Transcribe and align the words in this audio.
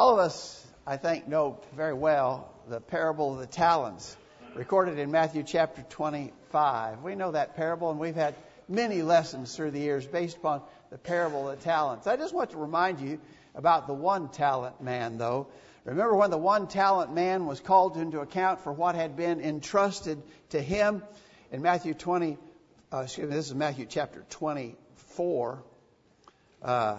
All 0.00 0.14
of 0.14 0.18
us, 0.18 0.66
I 0.86 0.96
think, 0.96 1.28
know 1.28 1.60
very 1.76 1.92
well 1.92 2.50
the 2.66 2.80
parable 2.80 3.34
of 3.34 3.38
the 3.38 3.46
talents 3.46 4.16
recorded 4.54 4.98
in 4.98 5.10
Matthew 5.10 5.42
chapter 5.42 5.82
25. 5.90 7.02
We 7.02 7.14
know 7.16 7.32
that 7.32 7.54
parable, 7.54 7.90
and 7.90 8.00
we've 8.00 8.14
had 8.14 8.34
many 8.66 9.02
lessons 9.02 9.54
through 9.54 9.72
the 9.72 9.78
years 9.78 10.06
based 10.06 10.38
upon 10.38 10.62
the 10.88 10.96
parable 10.96 11.50
of 11.50 11.58
the 11.58 11.62
talents. 11.62 12.06
I 12.06 12.16
just 12.16 12.32
want 12.32 12.52
to 12.52 12.56
remind 12.56 13.00
you 13.00 13.20
about 13.54 13.86
the 13.86 13.92
one 13.92 14.30
talent 14.30 14.80
man, 14.80 15.18
though. 15.18 15.48
Remember 15.84 16.16
when 16.16 16.30
the 16.30 16.38
one 16.38 16.66
talent 16.66 17.12
man 17.12 17.44
was 17.44 17.60
called 17.60 17.98
into 17.98 18.20
account 18.20 18.60
for 18.60 18.72
what 18.72 18.94
had 18.94 19.18
been 19.18 19.42
entrusted 19.42 20.22
to 20.48 20.62
him 20.62 21.02
in 21.52 21.60
Matthew 21.60 21.92
20, 21.92 22.38
uh, 22.90 23.00
excuse 23.00 23.28
me, 23.28 23.36
this 23.36 23.48
is 23.48 23.54
Matthew 23.54 23.84
chapter 23.84 24.24
24. 24.30 25.62
Uh, 26.62 26.96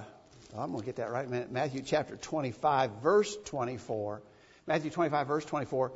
I'm 0.58 0.72
going 0.72 0.82
to 0.82 0.86
get 0.86 0.98
that 0.98 1.12
right. 1.12 1.26
in 1.26 1.48
Matthew 1.52 1.82
chapter 1.82 2.18
25, 2.18 2.92
verse 3.02 3.38
24. 3.46 4.22
Matthew 4.68 4.92
25, 4.92 5.28
verse 5.28 5.46
24. 5.46 5.92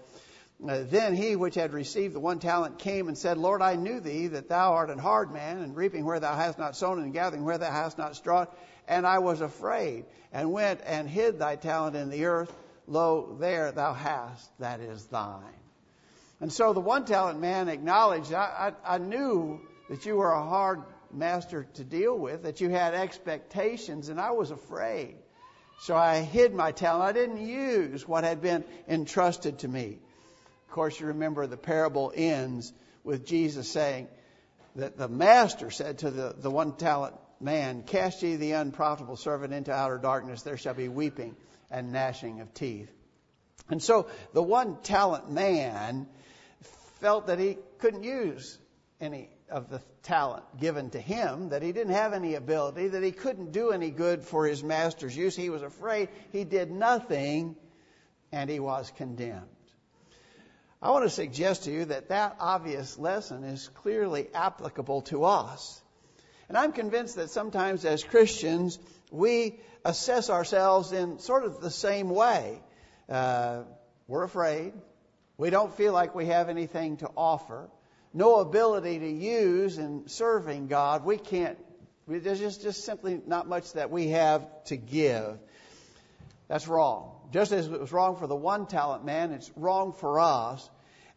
Uh, 0.65 0.83
then 0.83 1.13
he 1.13 1.35
which 1.35 1.55
had 1.55 1.73
received 1.73 2.15
the 2.15 2.19
one 2.21 2.39
talent 2.39 2.79
came 2.79 3.09
and 3.09 3.17
said, 3.17 3.37
Lord, 3.37 3.61
I 3.61 3.75
knew 3.75 3.99
thee 3.99 4.27
that 4.27 4.47
thou 4.47 4.73
art 4.73 4.89
an 4.89 4.97
hard 4.97 5.33
man, 5.33 5.57
and 5.57 5.75
reaping 5.75 6.05
where 6.05 6.21
thou 6.21 6.35
hast 6.35 6.57
not 6.57 6.77
sown, 6.77 6.99
and 6.99 7.13
gathering 7.13 7.43
where 7.43 7.57
thou 7.57 7.71
hast 7.71 7.97
not 7.97 8.15
strawed. 8.15 8.47
And 8.87 9.05
I 9.05 9.19
was 9.19 9.41
afraid, 9.41 10.05
and 10.31 10.53
went 10.53 10.79
and 10.85 11.09
hid 11.09 11.39
thy 11.39 11.57
talent 11.57 11.97
in 11.97 12.09
the 12.09 12.25
earth. 12.25 12.53
Lo, 12.87 13.35
there 13.39 13.73
thou 13.73 13.93
hast, 13.93 14.49
that 14.59 14.79
is 14.79 15.05
thine. 15.07 15.41
And 16.39 16.53
so 16.53 16.71
the 16.71 16.79
one 16.79 17.05
talent 17.05 17.41
man 17.41 17.67
acknowledged, 17.67 18.33
I, 18.33 18.73
I, 18.85 18.95
I 18.95 18.97
knew 18.99 19.59
that 19.89 20.05
you 20.05 20.15
were 20.15 20.31
a 20.31 20.43
hard 20.43 20.83
master 21.15 21.67
to 21.75 21.83
deal 21.83 22.17
with, 22.17 22.43
that 22.43 22.61
you 22.61 22.69
had 22.69 22.93
expectations, 22.93 24.09
and 24.09 24.19
I 24.19 24.31
was 24.31 24.51
afraid. 24.51 25.15
So 25.79 25.95
I 25.95 26.21
hid 26.21 26.53
my 26.53 26.71
talent. 26.71 27.03
I 27.03 27.11
didn't 27.11 27.45
use 27.45 28.07
what 28.07 28.23
had 28.23 28.41
been 28.41 28.63
entrusted 28.87 29.59
to 29.59 29.67
me. 29.67 29.99
Of 30.67 30.73
course, 30.73 30.99
you 30.99 31.07
remember 31.07 31.47
the 31.47 31.57
parable 31.57 32.11
ends 32.15 32.73
with 33.03 33.25
Jesus 33.25 33.69
saying 33.69 34.07
that 34.75 34.97
the 34.97 35.07
master 35.07 35.71
said 35.71 35.99
to 35.99 36.11
the, 36.11 36.35
the 36.37 36.49
one 36.49 36.73
talent 36.73 37.15
man, 37.39 37.83
Cast 37.83 38.23
ye 38.23 38.35
the 38.35 38.53
unprofitable 38.53 39.15
servant 39.15 39.53
into 39.53 39.71
outer 39.71 39.97
darkness, 39.97 40.41
there 40.41 40.57
shall 40.57 40.73
be 40.73 40.87
weeping 40.87 41.35
and 41.69 41.91
gnashing 41.91 42.41
of 42.41 42.53
teeth. 42.53 42.91
And 43.69 43.81
so 43.81 44.07
the 44.33 44.43
one 44.43 44.77
talent 44.81 45.31
man 45.31 46.07
felt 46.99 47.27
that 47.27 47.39
he 47.39 47.57
couldn't 47.79 48.03
use 48.03 48.57
any 48.99 49.29
of 49.49 49.69
the 49.69 49.81
talent 50.03 50.43
given 50.59 50.89
to 50.89 50.99
him, 50.99 51.49
that 51.49 51.61
he 51.61 51.71
didn't 51.71 51.93
have 51.93 52.13
any 52.13 52.35
ability, 52.35 52.89
that 52.89 53.03
he 53.03 53.11
couldn't 53.11 53.51
do 53.51 53.71
any 53.71 53.91
good 53.91 54.23
for 54.23 54.45
his 54.45 54.63
master's 54.63 55.15
use. 55.15 55.35
He 55.35 55.49
was 55.49 55.61
afraid 55.61 56.09
he 56.31 56.43
did 56.43 56.71
nothing 56.71 57.55
and 58.31 58.49
he 58.49 58.59
was 58.59 58.91
condemned. 58.97 59.45
I 60.81 60.91
want 60.91 61.05
to 61.05 61.09
suggest 61.09 61.63
to 61.63 61.71
you 61.71 61.85
that 61.85 62.09
that 62.09 62.37
obvious 62.39 62.97
lesson 62.97 63.43
is 63.43 63.69
clearly 63.69 64.27
applicable 64.33 65.01
to 65.03 65.23
us. 65.23 65.81
And 66.47 66.57
I'm 66.57 66.73
convinced 66.73 67.15
that 67.15 67.29
sometimes 67.29 67.85
as 67.85 68.03
Christians, 68.03 68.77
we 69.11 69.59
assess 69.83 70.29
ourselves 70.29 70.91
in 70.91 71.19
sort 71.19 71.43
of 71.43 71.59
the 71.61 71.71
same 71.71 72.09
way. 72.09 72.61
Uh, 73.09 73.63
we're 74.07 74.23
afraid. 74.23 74.73
We 75.37 75.49
don't 75.49 75.73
feel 75.73 75.93
like 75.93 76.13
we 76.13 76.27
have 76.27 76.49
anything 76.49 76.97
to 76.97 77.09
offer 77.17 77.69
no 78.15 78.37
ability 78.37 78.97
to 78.99 79.09
use 79.09 79.77
in 79.77 80.07
serving 80.07 80.67
God. 80.67 81.03
We 81.03 81.17
can't, 81.17 81.57
there's 82.07 82.39
just, 82.39 82.63
just 82.63 82.85
simply 82.85 83.21
not 83.27 83.47
much 83.47 83.73
that 83.73 83.91
we 83.91 84.07
have 84.09 84.47
to 84.65 84.77
give. 84.77 85.37
That's 86.47 86.67
wrong. 86.67 87.11
Just 87.33 87.51
as 87.51 87.67
it 87.67 87.77
was 87.77 87.91
wrong 87.91 88.15
for 88.15 88.25
the 88.25 88.35
one 88.35 88.67
talent 88.67 89.03
man, 89.03 89.33
it's 89.33 89.51
wrong 89.57 89.91
for 89.91 90.21
us. 90.21 90.67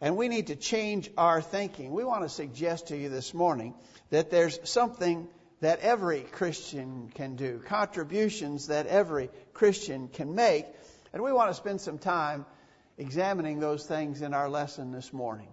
And 0.01 0.17
we 0.17 0.27
need 0.27 0.49
to 0.49 0.57
change 0.57 1.09
our 1.17 1.41
thinking. 1.41 1.93
We 1.93 2.03
want 2.03 2.25
to 2.25 2.29
suggest 2.29 2.89
to 2.89 2.97
you 2.97 3.09
this 3.09 3.33
morning 3.33 3.75
that 4.11 4.31
there's 4.31 4.59
something 4.69 5.29
that 5.61 5.81
every 5.81 6.21
Christian 6.21 7.13
can 7.15 7.37
do, 7.37 7.63
contributions 7.67 8.69
that 8.69 8.87
every 8.87 9.31
Christian 9.55 10.09
can 10.09 10.35
make. 10.35 10.67
And 11.13 11.23
we 11.23 11.33
want 11.33 11.51
to 11.51 11.55
spend 11.55 11.81
some 11.81 11.99
time 11.99 12.45
examining 12.97 13.61
those 13.61 13.87
things 13.87 14.21
in 14.21 14.35
our 14.35 14.49
lesson 14.49 14.91
this 14.91 15.13
morning. 15.13 15.49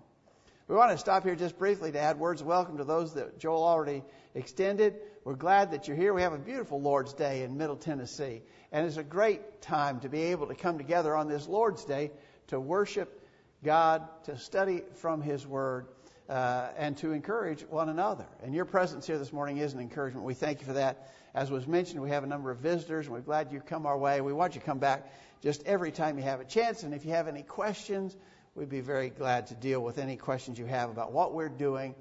We 0.67 0.75
want 0.75 0.89
to 0.93 0.97
stop 0.97 1.23
here 1.23 1.35
just 1.35 1.59
briefly 1.59 1.91
to 1.91 1.99
add 1.99 2.17
words 2.17 2.41
of 2.41 2.47
welcome 2.47 2.79
to 2.79 2.83
those 2.83 3.13
that 3.13 3.37
Joel 3.37 3.63
already 3.63 4.03
extended. 4.33 4.95
We're 5.23 5.35
glad 5.35 5.69
that 5.71 5.87
you're 5.87 5.95
here. 5.95 6.11
We 6.11 6.23
have 6.23 6.33
a 6.33 6.39
beautiful 6.39 6.81
Lord's 6.81 7.13
Day 7.13 7.43
in 7.43 7.55
Middle 7.55 7.75
Tennessee. 7.75 8.41
And 8.71 8.87
it's 8.87 8.97
a 8.97 9.03
great 9.03 9.61
time 9.61 9.99
to 9.99 10.09
be 10.09 10.23
able 10.23 10.47
to 10.47 10.55
come 10.55 10.79
together 10.79 11.15
on 11.15 11.27
this 11.27 11.47
Lord's 11.47 11.85
Day 11.85 12.09
to 12.47 12.59
worship 12.59 13.27
God, 13.63 14.07
to 14.23 14.39
study 14.39 14.81
from 14.95 15.21
His 15.21 15.45
Word, 15.45 15.85
uh, 16.29 16.69
and 16.77 16.97
to 16.97 17.11
encourage 17.11 17.61
one 17.69 17.89
another. 17.89 18.25
And 18.41 18.51
your 18.51 18.65
presence 18.65 19.05
here 19.05 19.19
this 19.19 19.31
morning 19.31 19.57
is 19.57 19.73
an 19.73 19.79
encouragement. 19.79 20.25
We 20.25 20.33
thank 20.33 20.61
you 20.61 20.65
for 20.65 20.73
that. 20.73 21.11
As 21.35 21.51
was 21.51 21.67
mentioned, 21.67 22.01
we 22.01 22.09
have 22.09 22.23
a 22.23 22.27
number 22.27 22.49
of 22.49 22.57
visitors, 22.57 23.05
and 23.05 23.13
we're 23.13 23.21
glad 23.21 23.51
you 23.51 23.59
come 23.59 23.85
our 23.85 23.99
way. 23.99 24.19
We 24.19 24.33
want 24.33 24.55
you 24.55 24.61
to 24.61 24.65
come 24.65 24.79
back 24.79 25.13
just 25.43 25.63
every 25.67 25.91
time 25.91 26.17
you 26.17 26.23
have 26.23 26.39
a 26.39 26.45
chance. 26.45 26.81
And 26.81 26.91
if 26.91 27.05
you 27.05 27.11
have 27.11 27.27
any 27.27 27.43
questions, 27.43 28.17
We'd 28.55 28.69
be 28.69 28.79
very 28.79 29.09
glad 29.09 29.47
to 29.47 29.53
deal 29.53 29.81
with 29.81 29.97
any 29.97 30.15
questions 30.15 30.57
you 30.57 30.65
have 30.65 30.89
about 30.89 31.11
what 31.11 31.33
we're 31.33 31.49
doing, 31.49 31.93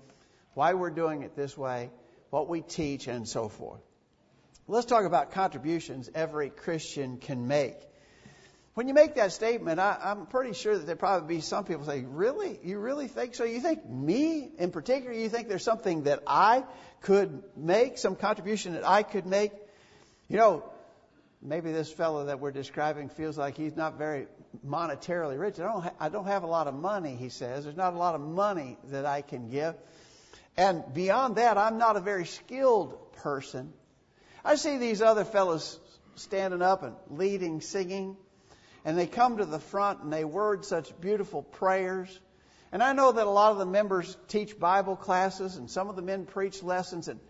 why 0.54 0.74
we're 0.74 0.90
doing 0.90 1.22
it 1.22 1.34
this 1.34 1.58
way, 1.58 1.90
what 2.30 2.48
we 2.48 2.62
teach, 2.62 3.08
and 3.08 3.26
so 3.26 3.48
forth. 3.48 3.80
Let's 4.68 4.86
talk 4.86 5.04
about 5.04 5.32
contributions 5.32 6.08
every 6.14 6.50
Christian 6.50 7.16
can 7.16 7.48
make. 7.48 7.74
When 8.74 8.86
you 8.86 8.94
make 8.94 9.16
that 9.16 9.32
statement, 9.32 9.80
I, 9.80 9.98
am 10.04 10.26
pretty 10.26 10.52
sure 10.52 10.78
that 10.78 10.86
there 10.86 10.94
probably 10.94 11.36
be 11.36 11.40
some 11.40 11.64
people 11.64 11.86
say, 11.86 12.02
"Really? 12.02 12.60
You 12.62 12.78
really 12.78 13.08
think 13.08 13.34
so? 13.34 13.42
You 13.42 13.58
think 13.58 13.84
me 13.88 14.48
in 14.56 14.70
particular? 14.70 15.12
You 15.12 15.28
think 15.28 15.48
there's 15.48 15.64
something 15.64 16.04
that 16.04 16.22
I 16.24 16.64
could 17.00 17.42
make, 17.56 17.98
some 17.98 18.14
contribution 18.14 18.74
that 18.74 18.86
I 18.86 19.02
could 19.02 19.26
make?" 19.26 19.50
You 20.28 20.36
know, 20.36 20.64
maybe 21.42 21.72
this 21.72 21.92
fellow 21.92 22.26
that 22.26 22.38
we're 22.38 22.52
describing 22.52 23.08
feels 23.08 23.36
like 23.36 23.56
he's 23.56 23.74
not 23.74 23.98
very 23.98 24.28
monetarily 24.66 25.38
rich. 25.38 25.58
I 25.58 25.64
don't, 25.64 25.82
ha- 25.82 25.94
I 26.00 26.08
don't 26.08 26.26
have 26.26 26.42
a 26.42 26.46
lot 26.46 26.66
of 26.66 26.74
money, 26.74 27.16
he 27.16 27.28
says. 27.28 27.64
There's 27.64 27.76
not 27.76 27.94
a 27.94 27.98
lot 27.98 28.14
of 28.14 28.20
money 28.20 28.76
that 28.90 29.06
I 29.06 29.22
can 29.22 29.50
give. 29.50 29.74
And 30.56 30.82
beyond 30.92 31.36
that, 31.36 31.58
I'm 31.58 31.78
not 31.78 31.96
a 31.96 32.00
very 32.00 32.26
skilled 32.26 33.12
person. 33.14 33.72
I 34.44 34.56
see 34.56 34.76
these 34.76 35.02
other 35.02 35.24
fellows 35.24 35.78
standing 36.16 36.62
up 36.62 36.82
and 36.82 36.94
leading, 37.10 37.60
singing, 37.60 38.16
and 38.84 38.98
they 38.98 39.06
come 39.06 39.38
to 39.38 39.46
the 39.46 39.58
front 39.58 40.02
and 40.02 40.12
they 40.12 40.24
word 40.24 40.64
such 40.64 40.98
beautiful 41.00 41.42
prayers. 41.42 42.20
And 42.70 42.82
I 42.82 42.92
know 42.92 43.12
that 43.12 43.26
a 43.26 43.30
lot 43.30 43.52
of 43.52 43.58
the 43.58 43.66
members 43.66 44.16
teach 44.28 44.58
Bible 44.58 44.96
classes 44.96 45.56
and 45.56 45.70
some 45.70 45.88
of 45.88 45.96
the 45.96 46.02
men 46.02 46.26
preach 46.26 46.62
lessons 46.62 47.08
and 47.08 47.20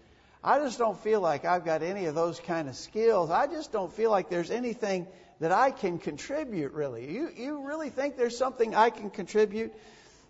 I 0.47 0.59
just 0.59 0.78
don't 0.78 0.99
feel 1.00 1.22
like 1.22 1.47
I've 1.47 1.65
got 1.65 1.82
any 1.82 2.05
of 2.05 2.15
those 2.15 2.38
kind 2.38 2.69
of 2.69 2.77
skills. 2.77 3.31
I 3.31 3.47
just 3.47 3.72
don't 3.72 3.91
feel 3.91 4.10
like 4.10 4.28
there's 4.28 4.50
anything 4.50 5.06
that 5.41 5.53
I 5.53 5.71
can 5.71 5.99
contribute, 5.99 6.75
really. 6.75 7.10
You, 7.10 7.31
you 7.34 7.66
really 7.66 7.88
think 7.88 8.19
there's 8.19 8.37
something 8.37 8.75
I 8.75 8.91
can 8.91 9.09
contribute? 9.09 9.72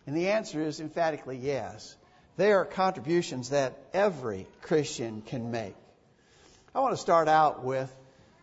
And 0.06 0.16
the 0.16 0.28
answer 0.28 0.62
is 0.62 0.80
emphatically 0.80 1.36
yes. 1.36 1.96
There 2.36 2.60
are 2.60 2.64
contributions 2.64 3.50
that 3.50 3.76
every 3.92 4.46
Christian 4.62 5.20
can 5.20 5.50
make. 5.50 5.74
I 6.76 6.80
want 6.80 6.94
to 6.94 7.00
start 7.00 7.26
out 7.26 7.64
with 7.64 7.92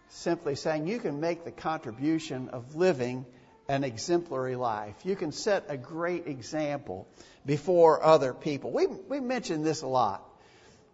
simply 0.10 0.56
saying 0.56 0.88
you 0.88 1.00
can 1.00 1.22
make 1.22 1.46
the 1.46 1.52
contribution 1.52 2.50
of 2.50 2.76
living 2.76 3.26
an 3.70 3.86
exemplary 3.86 4.58
life. 4.58 4.96
You 5.06 5.16
can 5.16 5.32
set 5.32 5.66
a 5.70 5.78
great 5.78 6.28
example 6.28 7.08
before 7.46 8.04
other 8.04 8.34
people. 8.34 8.72
We, 8.72 8.88
we 8.88 9.22
mentioned 9.22 9.66
this 9.66 9.84
a 9.84 9.88
lot. 9.88 10.28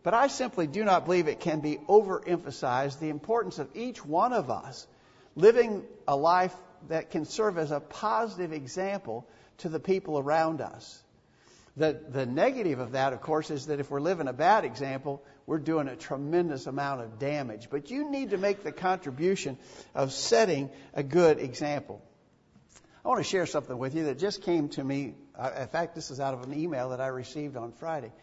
But 0.07 0.13
I 0.13 0.27
simply 0.27 0.67
do 0.67 0.85
not 0.85 1.03
believe 1.03 1.27
it 1.27 1.41
can 1.41 1.59
be 1.59 1.79
overemphasized 1.89 2.97
the 2.99 3.09
importance 3.09 3.59
of 3.59 3.67
each 3.75 4.05
one 4.05 4.31
of 4.31 4.49
us 4.49 4.87
living 5.35 5.83
a 6.07 6.15
life 6.15 6.55
that 6.87 7.11
can 7.11 7.25
serve 7.25 7.57
as 7.57 7.71
a 7.71 7.81
positive 7.81 8.53
example 8.53 9.27
to 9.57 9.67
the 9.67 9.81
people 9.81 10.17
around 10.17 10.61
us. 10.61 11.03
The, 11.75 11.99
the 12.07 12.25
negative 12.25 12.79
of 12.79 12.93
that, 12.93 13.11
of 13.11 13.19
course, 13.19 13.51
is 13.51 13.65
that 13.65 13.81
if 13.81 13.91
we're 13.91 13.99
living 13.99 14.29
a 14.29 14.33
bad 14.33 14.63
example, 14.63 15.21
we're 15.45 15.59
doing 15.59 15.89
a 15.89 15.97
tremendous 15.97 16.67
amount 16.67 17.01
of 17.01 17.19
damage. 17.19 17.67
But 17.69 17.91
you 17.91 18.09
need 18.09 18.29
to 18.29 18.37
make 18.37 18.63
the 18.63 18.71
contribution 18.71 19.57
of 19.93 20.13
setting 20.13 20.69
a 20.93 21.03
good 21.03 21.37
example. 21.37 22.01
I 23.03 23.09
want 23.09 23.19
to 23.19 23.29
share 23.29 23.45
something 23.45 23.77
with 23.77 23.93
you 23.93 24.05
that 24.05 24.19
just 24.19 24.41
came 24.41 24.69
to 24.69 24.83
me. 24.85 25.15
In 25.59 25.67
fact, 25.67 25.95
this 25.95 26.11
is 26.11 26.21
out 26.21 26.33
of 26.33 26.43
an 26.43 26.57
email 26.57 26.91
that 26.91 27.01
I 27.01 27.07
received 27.07 27.57
on 27.57 27.73
Friday. 27.73 28.13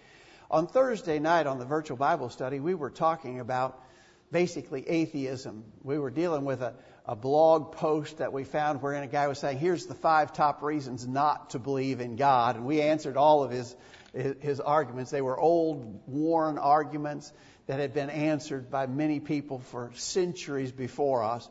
On 0.54 0.68
Thursday 0.68 1.18
night 1.18 1.48
on 1.48 1.58
the 1.58 1.64
virtual 1.64 1.96
Bible 1.96 2.28
study, 2.28 2.60
we 2.60 2.74
were 2.74 2.88
talking 2.88 3.40
about 3.40 3.82
basically 4.30 4.88
atheism. 4.88 5.64
We 5.82 5.98
were 5.98 6.12
dealing 6.12 6.44
with 6.44 6.62
a, 6.62 6.74
a 7.06 7.16
blog 7.16 7.72
post 7.72 8.18
that 8.18 8.32
we 8.32 8.44
found 8.44 8.80
wherein 8.80 9.02
a 9.02 9.08
guy 9.08 9.26
was 9.26 9.40
saying, 9.40 9.58
here's 9.58 9.86
the 9.86 9.96
five 9.96 10.32
top 10.32 10.62
reasons 10.62 11.08
not 11.08 11.50
to 11.50 11.58
believe 11.58 12.00
in 12.00 12.14
God. 12.14 12.54
And 12.54 12.66
we 12.66 12.82
answered 12.82 13.16
all 13.16 13.42
of 13.42 13.50
his, 13.50 13.74
his 14.12 14.60
arguments. 14.60 15.10
They 15.10 15.22
were 15.22 15.36
old, 15.36 16.02
worn 16.06 16.58
arguments 16.58 17.32
that 17.66 17.80
had 17.80 17.92
been 17.92 18.10
answered 18.10 18.70
by 18.70 18.86
many 18.86 19.18
people 19.18 19.58
for 19.58 19.90
centuries 19.94 20.70
before 20.70 21.24
us. 21.24 21.50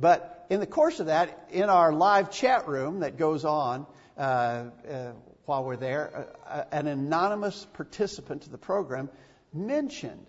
But 0.00 0.46
in 0.50 0.58
the 0.58 0.66
course 0.66 0.98
of 0.98 1.06
that, 1.06 1.46
in 1.52 1.68
our 1.68 1.92
live 1.92 2.32
chat 2.32 2.66
room 2.66 3.00
that 3.00 3.18
goes 3.18 3.44
on 3.44 3.86
uh, 4.18 4.20
uh, 4.20 5.12
while 5.44 5.64
we're 5.64 5.76
there, 5.76 6.28
uh, 6.46 6.48
uh 6.48 6.64
an 6.72 6.86
anonymous 6.86 7.66
participant 7.74 8.42
to 8.42 8.50
the 8.50 8.58
program 8.58 9.08
mentioned 9.52 10.26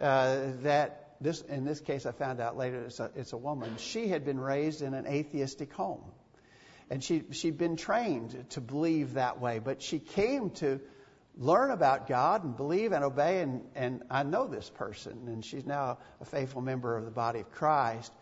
uh, 0.00 0.38
that 0.62 1.16
this, 1.20 1.40
in 1.42 1.64
this 1.64 1.80
case, 1.80 2.04
I 2.04 2.12
found 2.12 2.40
out 2.40 2.56
later 2.56 2.84
it's 2.84 3.00
a, 3.00 3.10
it's 3.16 3.32
a 3.32 3.38
woman. 3.38 3.76
She 3.78 4.08
had 4.08 4.24
been 4.24 4.38
raised 4.38 4.82
in 4.82 4.92
an 4.94 5.06
atheistic 5.06 5.72
home, 5.72 6.02
and 6.90 7.02
she 7.02 7.24
she'd 7.32 7.56
been 7.58 7.76
trained 7.76 8.46
to 8.50 8.60
believe 8.60 9.14
that 9.14 9.40
way. 9.40 9.58
But 9.58 9.82
she 9.82 9.98
came 9.98 10.50
to 10.50 10.80
learn 11.36 11.70
about 11.70 12.06
God 12.06 12.44
and 12.44 12.56
believe 12.56 12.92
and 12.92 13.04
obey. 13.04 13.40
And, 13.40 13.62
and 13.74 14.02
I 14.10 14.22
know 14.22 14.46
this 14.46 14.70
person, 14.70 15.24
and 15.26 15.44
she's 15.44 15.66
now 15.66 15.98
a 16.20 16.24
faithful 16.24 16.62
member 16.62 16.96
of 16.96 17.04
the 17.04 17.10
body 17.10 17.40
of 17.40 17.50
Christ. 17.52 18.12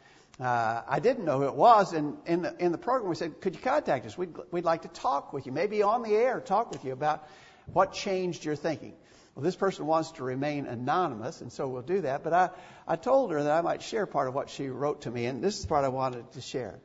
Uh, 0.40 0.82
I 0.88 0.98
didn't 0.98 1.25
know 1.25 1.38
who 1.38 1.44
it 1.44 1.54
was, 1.54 1.92
and 1.92 2.16
in 2.26 2.42
the, 2.42 2.56
in 2.58 2.72
the 2.72 2.78
program 2.78 3.08
we 3.08 3.14
said, 3.14 3.40
"Could 3.40 3.54
you 3.54 3.60
contact 3.60 4.04
us? 4.04 4.19
We'd, 4.19 4.34
we'd 4.50 4.64
like 4.64 4.82
to 4.82 4.88
talk 4.88 5.32
with 5.32 5.46
you, 5.46 5.52
maybe 5.52 5.82
on 5.82 6.02
the 6.02 6.14
air, 6.14 6.40
talk 6.40 6.72
with 6.72 6.84
you 6.84 6.92
about 6.92 7.28
what 7.72 7.92
changed 7.92 8.44
your 8.44 8.56
thinking." 8.56 8.94
Well, 9.34 9.42
this 9.42 9.56
person 9.56 9.86
wants 9.86 10.12
to 10.12 10.25
remain 10.25 10.66
anonymous, 10.66 11.40
and 11.40 11.52
so 11.52 11.66
we'll 11.69 11.82
do 11.82 12.02
that. 12.02 12.22
But 12.22 12.32
I, 12.32 12.50
I 12.86 12.96
told 12.96 13.32
her 13.32 13.42
that 13.42 13.50
I 13.50 13.60
might 13.62 13.82
share 13.82 14.06
part 14.06 14.28
of 14.28 14.34
what 14.34 14.48
she 14.48 14.69
wrote 14.69 15.02
to 15.02 15.10
me, 15.10 15.26
and 15.26 15.42
this 15.42 15.58
is 15.58 15.66
part 15.66 15.84
I 15.84 15.88
wanted 15.88 16.31
to 16.32 16.40
share. 16.40 16.78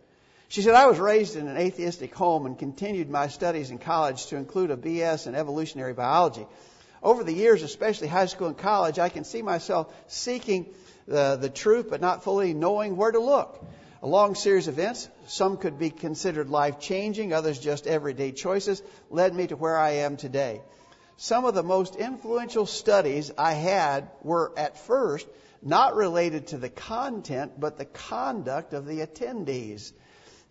She 0.48 0.63
said, 0.63 0.74
I 0.74 0.88
was 0.88 0.98
raised 0.98 1.36
in 1.36 1.48
an 1.48 1.57
atheistic 1.57 2.13
home 2.16 2.48
and 2.48 2.57
continued 2.57 3.07
my 3.07 3.28
studies 3.28 3.69
in 3.69 3.78
college 3.78 4.25
to 4.28 4.36
include 4.36 4.72
a 4.72 4.78
BS 4.78 5.28
in 5.28 5.36
evolutionary 5.36 5.94
biology. 5.94 6.48
Over 7.01 7.24
the 7.24 7.34
years, 7.34 7.63
especially 7.63 8.07
high 8.07 8.25
school 8.25 8.48
and 8.48 8.57
college, 8.57 9.00
I 9.00 9.10
can 9.10 9.24
see 9.24 9.42
myself 9.42 9.94
seeking 10.07 10.68
the, 11.07 11.38
the 11.40 11.50
truth 11.50 11.88
but 11.90 12.01
not 12.01 12.24
fully 12.24 12.54
knowing 12.54 12.98
where 12.98 13.12
to 13.12 13.19
look. 13.19 13.66
A 14.01 14.07
long 14.07 14.36
series 14.36 14.68
of 14.68 14.80
events, 14.80 15.10
some 15.28 15.57
could 15.57 15.78
be 15.78 15.90
considered 15.90 16.50
life 16.50 16.80
changing, 16.80 17.34
others 17.34 17.60
just 17.60 17.86
everyday 17.86 18.31
choices, 18.31 18.81
led 19.10 19.34
me 19.34 19.48
to 19.48 19.57
where 19.57 19.78
I 19.78 19.92
am 19.92 20.16
today. 20.16 20.62
Some 21.18 21.44
of 21.44 21.54
the 21.54 21.63
most 21.63 21.98
influential 21.98 22.66
studies 22.66 23.31
I 23.38 23.52
had 23.54 24.10
were 24.22 24.54
at 24.56 24.78
first 24.78 25.28
not 25.62 25.95
related 25.95 26.48
to 26.48 26.57
the 26.57 26.69
content 26.69 27.60
but 27.60 27.78
the 27.78 27.84
conduct 27.84 28.74
of 28.74 28.86
the 28.86 29.02
attendees. 29.02 29.92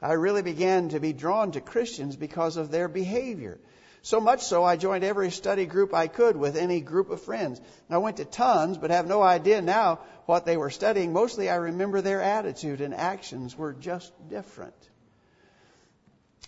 I 0.02 0.12
really 0.12 0.42
began 0.42 0.90
to 0.90 1.00
be 1.00 1.12
drawn 1.12 1.52
to 1.52 1.62
Christians 1.62 2.16
because 2.16 2.58
of 2.58 2.70
their 2.70 2.88
behavior. 2.88 3.58
So 4.02 4.20
much 4.20 4.42
so, 4.42 4.64
I 4.64 4.76
joined 4.76 5.04
every 5.04 5.30
study 5.30 5.66
group 5.66 5.92
I 5.92 6.06
could 6.06 6.36
with 6.36 6.56
any 6.56 6.80
group 6.80 7.10
of 7.10 7.20
friends. 7.22 7.58
And 7.58 7.94
I 7.94 7.98
went 7.98 8.18
to 8.18 8.24
tons, 8.24 8.78
but 8.78 8.90
have 8.90 9.06
no 9.06 9.22
idea 9.22 9.60
now 9.60 10.00
what 10.26 10.46
they 10.46 10.56
were 10.56 10.70
studying. 10.70 11.12
Mostly, 11.12 11.50
I 11.50 11.56
remember 11.56 12.00
their 12.00 12.22
attitude 12.22 12.80
and 12.80 12.94
actions 12.94 13.56
were 13.56 13.72
just 13.72 14.12
different. 14.28 14.74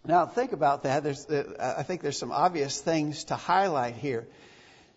Now, 0.05 0.27
think 0.27 0.53
about 0.53 0.85
that. 0.85 1.03
There's, 1.03 1.27
uh, 1.29 1.75
I 1.79 1.83
think 1.83 2.01
there's 2.01 2.19
some 2.19 2.33
obvious 2.33 2.81
things 2.81 3.25
to 3.25 3.37
highlight 3.37 3.97
here. 3.97 4.27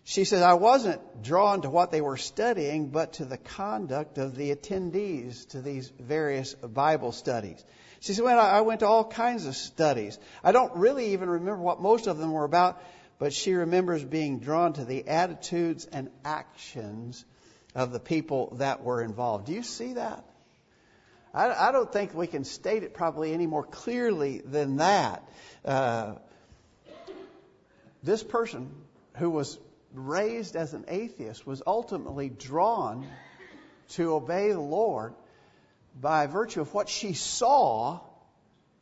She 0.06 0.24
says, 0.24 0.42
I 0.42 0.52
wasn't 0.52 1.22
drawn 1.22 1.62
to 1.62 1.70
what 1.70 1.90
they 1.90 2.02
were 2.02 2.18
studying, 2.18 2.88
but 2.88 3.14
to 3.14 3.24
the 3.24 3.38
conduct 3.38 4.18
of 4.18 4.36
the 4.36 4.54
attendees 4.54 5.48
to 5.48 5.62
these 5.62 5.90
various 5.98 6.52
Bible 6.54 7.10
studies. 7.10 7.64
She 8.00 8.12
said, 8.12 8.22
Well, 8.22 8.38
I 8.38 8.60
went 8.60 8.80
to 8.80 8.86
all 8.86 9.06
kinds 9.06 9.46
of 9.46 9.56
studies. 9.56 10.18
I 10.42 10.52
don't 10.52 10.76
really 10.76 11.14
even 11.14 11.30
remember 11.30 11.62
what 11.62 11.80
most 11.80 12.06
of 12.06 12.18
them 12.18 12.32
were 12.32 12.44
about, 12.44 12.82
but 13.18 13.32
she 13.32 13.54
remembers 13.54 14.04
being 14.04 14.40
drawn 14.40 14.74
to 14.74 14.84
the 14.84 15.08
attitudes 15.08 15.86
and 15.90 16.10
actions 16.22 17.24
of 17.74 17.90
the 17.90 18.00
people 18.00 18.56
that 18.58 18.84
were 18.84 19.02
involved. 19.02 19.46
Do 19.46 19.54
you 19.54 19.62
see 19.62 19.94
that? 19.94 20.22
I, 21.32 21.68
I 21.68 21.72
don't 21.72 21.90
think 21.90 22.12
we 22.12 22.26
can 22.26 22.44
state 22.44 22.82
it 22.82 22.92
probably 22.92 23.32
any 23.32 23.46
more 23.46 23.64
clearly 23.64 24.42
than 24.44 24.76
that. 24.76 25.26
Uh, 25.64 26.16
this 28.02 28.22
person 28.22 28.70
who 29.14 29.30
was 29.30 29.58
raised 29.94 30.56
as 30.56 30.74
an 30.74 30.84
atheist 30.88 31.46
was 31.46 31.62
ultimately 31.66 32.28
drawn 32.28 33.06
to 33.90 34.14
obey 34.14 34.50
the 34.50 34.60
Lord 34.60 35.14
by 36.00 36.26
virtue 36.26 36.60
of 36.60 36.74
what 36.74 36.88
she 36.88 37.12
saw 37.14 38.00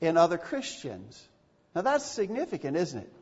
in 0.00 0.16
other 0.16 0.38
Christians. 0.38 1.22
Now 1.74 1.82
that's 1.82 2.04
significant, 2.04 2.76
isn't 2.76 3.00
it? 3.00 3.12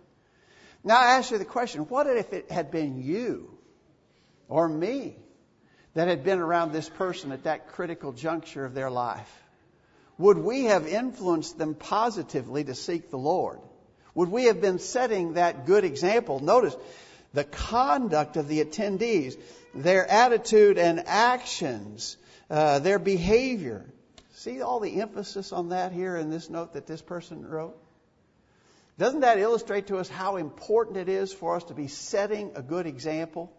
Now 0.83 0.99
I 0.99 1.17
ask 1.17 1.31
you 1.31 1.39
the 1.39 1.45
question, 1.45 1.83
what 1.83 2.07
if 2.07 2.33
it 2.33 2.51
had 2.51 2.71
been 2.71 3.03
you 3.03 3.51
or 4.49 4.69
me 4.69 5.17
that 5.95 6.09
had 6.09 6.25
been 6.25 6.39
around 6.39 6.73
this 6.73 6.89
person 6.89 7.33
at 7.33 7.45
that 7.45 7.69
critical 7.69 8.13
juncture 8.13 8.65
of 8.65 8.75
their 8.75 8.91
life? 8.91 9.31
Would 10.19 10.39
we 10.39 10.65
have 10.65 10.87
influenced 10.87 11.59
them 11.59 11.75
positively 11.75 12.65
to 12.65 12.75
seek 12.75 13.11
the 13.11 13.19
Lord? 13.19 13.59
Would 14.15 14.31
we 14.31 14.45
have 14.45 14.61
been 14.61 14.79
setting 14.79 15.35
that 15.35 15.67
good 15.67 15.85
example? 15.85 16.41
Notice 16.41 16.77
the 17.33 17.45
conduct 17.45 18.37
of 18.37 18.49
the 18.49 18.65
attendees, 18.65 19.37
their 19.75 20.09
attitude 20.11 20.79
and 20.79 21.07
actions 21.07 22.17
uh, 22.51 22.81
their 22.81 22.99
behavior. 22.99 23.87
See 24.35 24.61
all 24.61 24.81
the 24.81 25.01
emphasis 25.01 25.53
on 25.53 25.69
that 25.69 25.93
here 25.93 26.17
in 26.17 26.31
this 26.31 26.51
note 26.51 26.73
that 26.73 26.87
this 26.87 27.01
person 27.01 27.47
wrote? 27.47 27.77
Doesn't 28.99 29.21
that 29.21 29.39
illustrate 29.39 29.87
to 29.87 29.99
us 29.99 30.09
how 30.09 30.37
important 30.37 30.97
it 30.97 31.09
is 31.09 31.33
for 31.33 31.57
us 31.57 31.65
to 31.65 31.75
be 31.75 31.87
setting 31.87 32.53
a 32.55 32.63
good 32.63 32.87
example? 32.87 33.53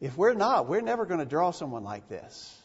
If 0.00 0.16
we're 0.16 0.34
not, 0.34 0.68
we're 0.68 0.80
never 0.80 1.04
going 1.04 1.20
to 1.20 1.26
draw 1.26 1.50
someone 1.50 1.84
like 1.84 2.08
this. 2.08 2.58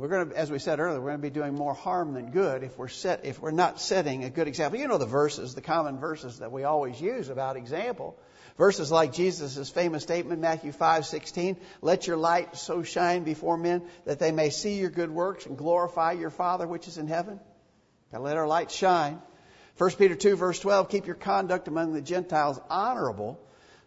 We're 0.00 0.08
going 0.08 0.30
to, 0.30 0.34
as 0.34 0.50
we 0.50 0.58
said 0.58 0.80
earlier, 0.80 0.98
we're 0.98 1.10
going 1.10 1.20
to 1.20 1.22
be 1.22 1.28
doing 1.28 1.54
more 1.54 1.74
harm 1.74 2.14
than 2.14 2.30
good 2.30 2.62
if 2.62 2.78
we're 2.78 2.88
set, 2.88 3.26
if 3.26 3.38
we're 3.38 3.50
not 3.50 3.78
setting 3.78 4.24
a 4.24 4.30
good 4.30 4.48
example. 4.48 4.80
You 4.80 4.88
know 4.88 4.96
the 4.96 5.04
verses, 5.04 5.54
the 5.54 5.60
common 5.60 5.98
verses 5.98 6.38
that 6.38 6.50
we 6.50 6.64
always 6.64 6.98
use 6.98 7.28
about 7.28 7.56
example. 7.56 8.18
Verses 8.56 8.90
like 8.90 9.12
Jesus' 9.12 9.68
famous 9.68 10.02
statement, 10.02 10.40
Matthew 10.40 10.72
5, 10.72 11.04
16, 11.04 11.58
let 11.82 12.06
your 12.06 12.16
light 12.16 12.56
so 12.56 12.82
shine 12.82 13.24
before 13.24 13.58
men 13.58 13.82
that 14.06 14.18
they 14.18 14.32
may 14.32 14.48
see 14.48 14.78
your 14.78 14.88
good 14.88 15.10
works 15.10 15.44
and 15.44 15.58
glorify 15.58 16.12
your 16.12 16.30
Father 16.30 16.66
which 16.66 16.88
is 16.88 16.96
in 16.96 17.06
heaven. 17.06 17.38
Gotta 18.10 18.24
let 18.24 18.38
our 18.38 18.48
light 18.48 18.70
shine. 18.70 19.20
1 19.76 19.90
Peter 19.98 20.14
2, 20.14 20.34
verse 20.34 20.58
12, 20.60 20.88
keep 20.88 21.06
your 21.06 21.14
conduct 21.14 21.68
among 21.68 21.92
the 21.92 22.00
Gentiles 22.00 22.58
honorable, 22.70 23.38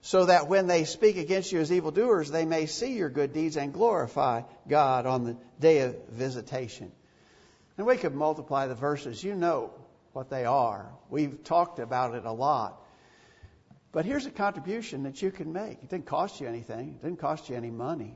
so 0.05 0.25
that 0.25 0.49
when 0.49 0.67
they 0.67 0.83
speak 0.83 1.15
against 1.15 1.53
you 1.53 1.61
as 1.61 1.71
evildoers, 1.71 2.29
they 2.29 2.43
may 2.43 2.65
see 2.65 2.91
your 2.91 3.09
good 3.09 3.31
deeds 3.31 3.55
and 3.55 3.73
glorify 3.73 4.41
God 4.67 5.05
on 5.05 5.23
the 5.23 5.37
day 5.61 5.79
of 5.79 5.95
visitation. 6.09 6.91
And 7.77 7.87
we 7.87 7.95
could 7.95 8.13
multiply 8.13 8.67
the 8.67 8.75
verses. 8.75 9.23
You 9.23 9.33
know 9.33 9.71
what 10.11 10.29
they 10.29 10.43
are. 10.43 10.91
We've 11.09 11.41
talked 11.45 11.79
about 11.79 12.15
it 12.15 12.25
a 12.25 12.33
lot. 12.33 12.83
But 13.93 14.03
here's 14.03 14.25
a 14.25 14.31
contribution 14.31 15.03
that 15.03 15.21
you 15.21 15.31
can 15.31 15.53
make. 15.53 15.81
It 15.81 15.89
didn't 15.89 16.05
cost 16.05 16.41
you 16.41 16.49
anything. 16.49 16.99
It 16.99 17.01
didn't 17.01 17.19
cost 17.19 17.49
you 17.49 17.55
any 17.55 17.71
money. 17.71 18.13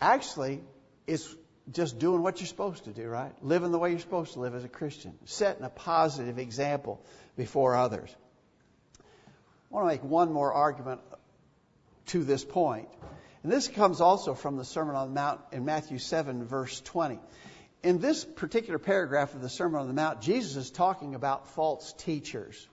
Actually, 0.00 0.60
it's 1.08 1.34
just 1.72 1.98
doing 1.98 2.22
what 2.22 2.38
you're 2.38 2.46
supposed 2.46 2.84
to 2.84 2.92
do, 2.92 3.08
right? 3.08 3.32
Living 3.42 3.72
the 3.72 3.78
way 3.78 3.90
you're 3.90 3.98
supposed 3.98 4.34
to 4.34 4.40
live 4.40 4.54
as 4.54 4.62
a 4.62 4.68
Christian. 4.68 5.14
Setting 5.24 5.64
a 5.64 5.68
positive 5.68 6.38
example 6.38 7.04
before 7.36 7.74
others. 7.74 8.14
I 9.70 9.74
want 9.74 9.86
to 9.86 9.94
make 9.94 10.04
one 10.04 10.32
more 10.32 10.52
argument 10.52 11.00
to 12.06 12.22
this 12.22 12.44
point. 12.44 12.88
And 13.42 13.50
this 13.50 13.66
comes 13.68 14.00
also 14.00 14.34
from 14.34 14.56
the 14.56 14.64
Sermon 14.64 14.94
on 14.94 15.08
the 15.08 15.14
Mount 15.14 15.40
in 15.52 15.64
Matthew 15.64 15.98
7, 15.98 16.44
verse 16.44 16.80
20. 16.80 17.18
In 17.82 17.98
this 17.98 18.24
particular 18.24 18.78
paragraph 18.78 19.34
of 19.34 19.42
the 19.42 19.48
Sermon 19.48 19.80
on 19.80 19.88
the 19.88 19.92
Mount, 19.92 20.20
Jesus 20.20 20.56
is 20.56 20.70
talking 20.70 21.14
about 21.14 21.48
false 21.48 21.92
teachers. 21.98 22.68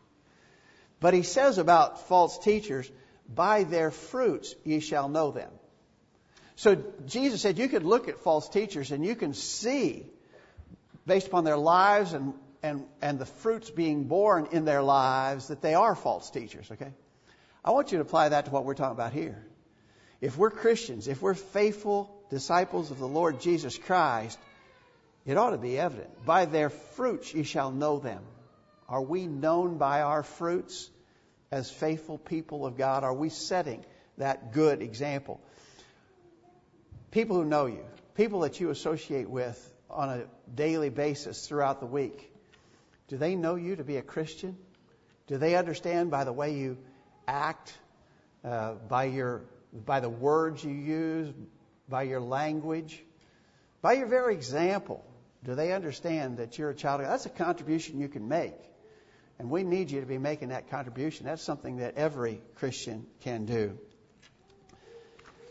But 1.00 1.14
he 1.14 1.24
says 1.24 1.58
about 1.58 2.08
false 2.08 2.38
teachers, 2.40 2.90
by 3.28 3.64
their 3.64 3.92
fruits 3.92 4.56
ye 4.64 4.80
shall 4.80 5.10
know 5.10 5.32
them. 5.32 5.52
So 6.56 6.76
Jesus 7.08 7.42
said 7.42 7.58
you 7.58 7.68
could 7.68 7.84
look 7.84 8.08
at 8.08 8.20
false 8.20 8.48
teachers 8.50 8.92
and 8.92 9.04
you 9.04 9.16
can 9.16 9.34
see, 9.34 10.06
based 11.08 11.28
upon 11.28 11.44
their 11.44 11.58
lives 11.58 12.14
and, 12.14 12.34
and, 12.64 12.86
and 13.02 13.20
the 13.20 13.26
fruits 13.26 13.70
being 13.70 14.06
born 14.06 14.48
in 14.52 14.66
their 14.66 14.82
lives, 14.82 15.50
that 15.50 15.62
they 15.62 15.76
are 15.76 15.96
false 15.96 16.32
teachers, 16.32 16.72
okay? 16.72 16.94
I 17.64 17.72
want 17.72 17.92
you 17.92 18.00
to 18.00 18.02
apply 18.02 18.30
that 18.30 18.46
to 18.46 18.52
what 18.52 18.66
we're 18.66 18.74
talking 18.74 18.94
about 18.94 19.14
here. 19.14 19.46
If 20.22 20.38
we're 20.38 20.50
Christians, 20.50 21.08
if 21.08 21.22
we're 21.22 21.34
faithful 21.34 22.16
disciples 22.30 22.90
of 22.90 22.98
the 22.98 23.08
Lord 23.08 23.42
Jesus 23.42 23.78
Christ, 23.78 24.40
it 25.26 25.38
ought 25.38 25.52
to 25.52 25.58
be 25.58 25.78
evident. 25.78 26.26
By 26.26 26.46
their 26.46 26.70
fruits 26.70 27.34
ye 27.34 27.44
shall 27.44 27.72
know 27.72 28.00
them. 28.00 28.24
Are 28.90 29.02
we 29.02 29.28
known 29.28 29.78
by 29.78 30.02
our 30.02 30.24
fruits? 30.24 30.90
as 31.54 31.70
faithful 31.70 32.18
people 32.18 32.66
of 32.66 32.78
God? 32.78 33.04
Are 33.04 33.14
we 33.14 33.30
setting 33.30 33.86
that 34.18 34.54
good 34.54 34.82
example? 34.82 35.40
People 37.12 37.36
who 37.36 37.46
know 37.46 37.68
you, 37.68 37.86
people 38.16 38.40
that 38.40 38.60
you 38.60 38.72
associate 38.72 39.30
with 39.30 39.58
on 39.88 40.10
a 40.10 40.24
daily 40.54 40.90
basis 40.90 41.48
throughout 41.48 41.80
the 41.80 41.86
week, 41.86 42.33
do 43.14 43.18
they 43.18 43.36
know 43.36 43.54
you 43.54 43.76
to 43.76 43.84
be 43.84 43.98
a 43.98 44.02
Christian? 44.02 44.58
Do 45.28 45.38
they 45.38 45.56
understand 45.56 46.10
by 46.10 46.24
the 46.24 46.34
way 46.34 46.56
you 46.56 46.80
act, 47.28 47.72
uh, 48.44 48.74
by 48.90 49.04
your 49.04 49.44
by 49.72 50.00
the 50.00 50.10
words 50.10 50.64
you 50.64 50.72
use, 50.72 51.32
by 51.88 52.04
your 52.04 52.22
language, 52.22 53.04
by 53.84 53.94
your 53.94 54.08
very 54.08 54.34
example? 54.34 55.06
Do 55.44 55.54
they 55.54 55.74
understand 55.74 56.38
that 56.38 56.58
you're 56.58 56.72
a 56.72 56.74
child 56.74 57.02
of 57.02 57.06
God? 57.06 57.14
That's 57.14 57.28
a 57.28 57.30
contribution 57.30 58.00
you 58.00 58.08
can 58.08 58.28
make. 58.28 58.56
And 59.38 59.52
we 59.52 59.64
need 59.64 59.92
you 59.92 60.00
to 60.00 60.08
be 60.08 60.18
making 60.18 60.50
that 60.50 60.72
contribution. 60.72 61.28
That's 61.28 61.44
something 61.44 61.78
that 61.78 61.98
every 61.98 62.42
Christian 62.56 63.06
can 63.22 63.46
do. 63.46 63.78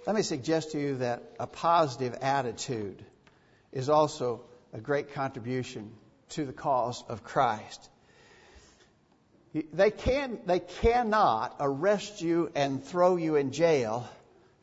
Let 0.04 0.16
me 0.16 0.22
suggest 0.22 0.72
to 0.72 0.80
you 0.80 0.96
that 0.96 1.22
a 1.38 1.46
positive 1.46 2.14
attitude 2.22 3.04
is 3.70 3.88
also 3.88 4.46
a 4.72 4.80
great 4.80 5.14
contribution 5.14 5.92
to 6.32 6.44
the 6.44 6.52
cause 6.52 7.02
of 7.08 7.24
Christ. 7.24 7.88
They, 9.72 9.90
can, 9.90 10.38
they 10.46 10.60
cannot 10.60 11.56
arrest 11.60 12.22
you 12.22 12.50
and 12.54 12.82
throw 12.82 13.16
you 13.16 13.36
in 13.36 13.52
jail 13.52 14.08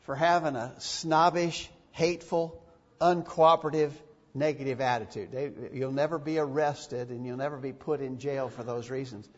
for 0.00 0.16
having 0.16 0.56
a 0.56 0.74
snobbish, 0.78 1.70
hateful, 1.92 2.60
uncooperative, 3.00 3.92
negative 4.34 4.80
attitude. 4.80 5.30
They, 5.30 5.52
you'll 5.72 5.92
never 5.92 6.18
be 6.18 6.38
arrested 6.38 7.10
and 7.10 7.24
you'll 7.24 7.36
never 7.36 7.56
be 7.56 7.72
put 7.72 8.00
in 8.00 8.18
jail 8.18 8.48
for 8.48 8.64
those 8.64 8.90
reasons. 8.90 9.28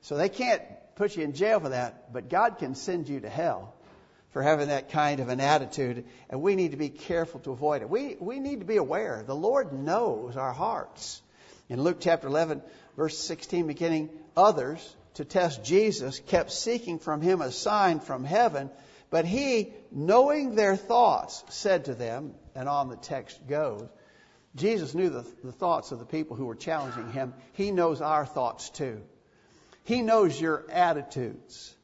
So 0.00 0.16
they 0.16 0.30
can't 0.30 0.62
put 0.94 1.16
you 1.16 1.24
in 1.24 1.34
jail 1.34 1.60
for 1.60 1.70
that, 1.70 2.12
but 2.12 2.30
God 2.30 2.58
can 2.58 2.74
send 2.74 3.08
you 3.08 3.20
to 3.20 3.28
hell 3.28 3.74
for 4.30 4.42
having 4.42 4.68
that 4.68 4.90
kind 4.90 5.20
of 5.20 5.28
an 5.28 5.40
attitude, 5.40 6.04
and 6.28 6.42
we 6.42 6.56
need 6.56 6.72
to 6.72 6.76
be 6.76 6.90
careful 6.90 7.40
to 7.40 7.52
avoid 7.52 7.82
it. 7.82 7.88
We, 7.88 8.16
we 8.20 8.38
need 8.38 8.60
to 8.60 8.66
be 8.66 8.76
aware. 8.76 9.24
The 9.26 9.34
Lord 9.34 9.72
knows 9.72 10.36
our 10.36 10.52
hearts. 10.52 11.22
In 11.68 11.82
Luke 11.82 11.98
chapter 12.00 12.28
11, 12.28 12.62
verse 12.96 13.18
16, 13.18 13.66
beginning, 13.66 14.10
others, 14.36 14.96
to 15.14 15.24
test 15.24 15.64
Jesus, 15.64 16.20
kept 16.20 16.52
seeking 16.52 16.98
from 16.98 17.20
him 17.20 17.40
a 17.40 17.50
sign 17.50 18.00
from 18.00 18.22
heaven, 18.24 18.70
but 19.10 19.24
he, 19.24 19.72
knowing 19.90 20.54
their 20.54 20.76
thoughts, 20.76 21.42
said 21.48 21.86
to 21.86 21.94
them, 21.94 22.34
and 22.54 22.68
on 22.68 22.88
the 22.88 22.96
text 22.96 23.46
goes, 23.46 23.88
Jesus 24.54 24.94
knew 24.94 25.10
the, 25.10 25.24
the 25.44 25.52
thoughts 25.52 25.92
of 25.92 25.98
the 25.98 26.06
people 26.06 26.36
who 26.36 26.46
were 26.46 26.54
challenging 26.54 27.12
him. 27.12 27.34
He 27.52 27.70
knows 27.70 28.00
our 28.00 28.24
thoughts 28.24 28.70
too. 28.70 29.02
He 29.84 30.02
knows 30.02 30.40
your 30.40 30.64
attitudes. 30.70 31.74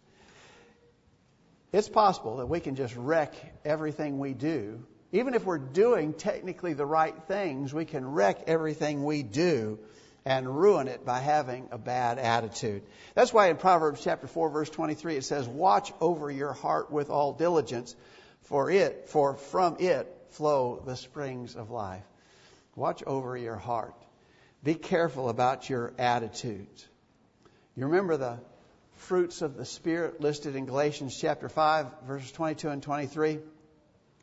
It's 1.73 1.89
possible 1.89 2.39
that 2.39 2.47
we 2.47 2.61
can 2.61 2.75
just 2.75 2.97
wreck 2.97 3.35
everything 3.65 4.19
we 4.19 4.35
do. 4.35 4.85
Even 5.13 5.35
if 5.35 5.45
we're 5.45 5.59
doing 5.59 6.15
technically 6.15 6.73
the 6.73 6.87
right 6.87 7.15
things, 7.29 7.73
we 7.73 7.85
can 7.85 8.13
wreck 8.13 8.45
everything 8.47 9.05
we 9.05 9.23
do 9.23 9.79
and 10.25 10.49
ruin 10.49 10.89
it 10.89 11.05
by 11.05 11.19
having 11.19 11.69
a 11.71 11.79
bad 11.79 12.19
attitude. 12.19 12.83
That's 13.15 13.33
why 13.33 13.49
in 13.49 13.57
Proverbs 13.57 14.03
chapter 14.03 14.27
4 14.27 14.49
verse 14.49 14.71
23 14.71 15.17
it 15.17 15.25
says, 15.25 15.47
"Watch 15.47 15.93
over 16.01 16.31
your 16.31 16.53
heart 16.53 16.91
with 16.91 17.11
all 17.11 17.33
diligence, 17.33 17.95
for 18.43 18.71
it 18.71 19.09
for 19.09 19.35
from 19.35 19.77
it 19.81 20.07
flow 20.31 20.81
the 20.85 20.97
springs 20.97 21.57
of 21.57 21.71
life." 21.71 22.05
Watch 22.75 23.03
over 23.07 23.37
your 23.37 23.57
heart. 23.57 23.95
Be 24.63 24.75
careful 24.75 25.29
about 25.29 25.69
your 25.69 25.93
attitudes. 25.99 26.89
You 27.75 27.87
remember 27.87 28.17
the 28.17 28.39
fruits 28.95 29.43
of 29.43 29.57
the 29.57 29.65
Spirit 29.65 30.21
listed 30.21 30.57
in 30.57 30.65
Galatians 30.65 31.19
chapter 31.21 31.49
5, 31.49 31.87
verses 32.05 32.33
22 32.33 32.69
and 32.69 32.83
23. 32.83 33.41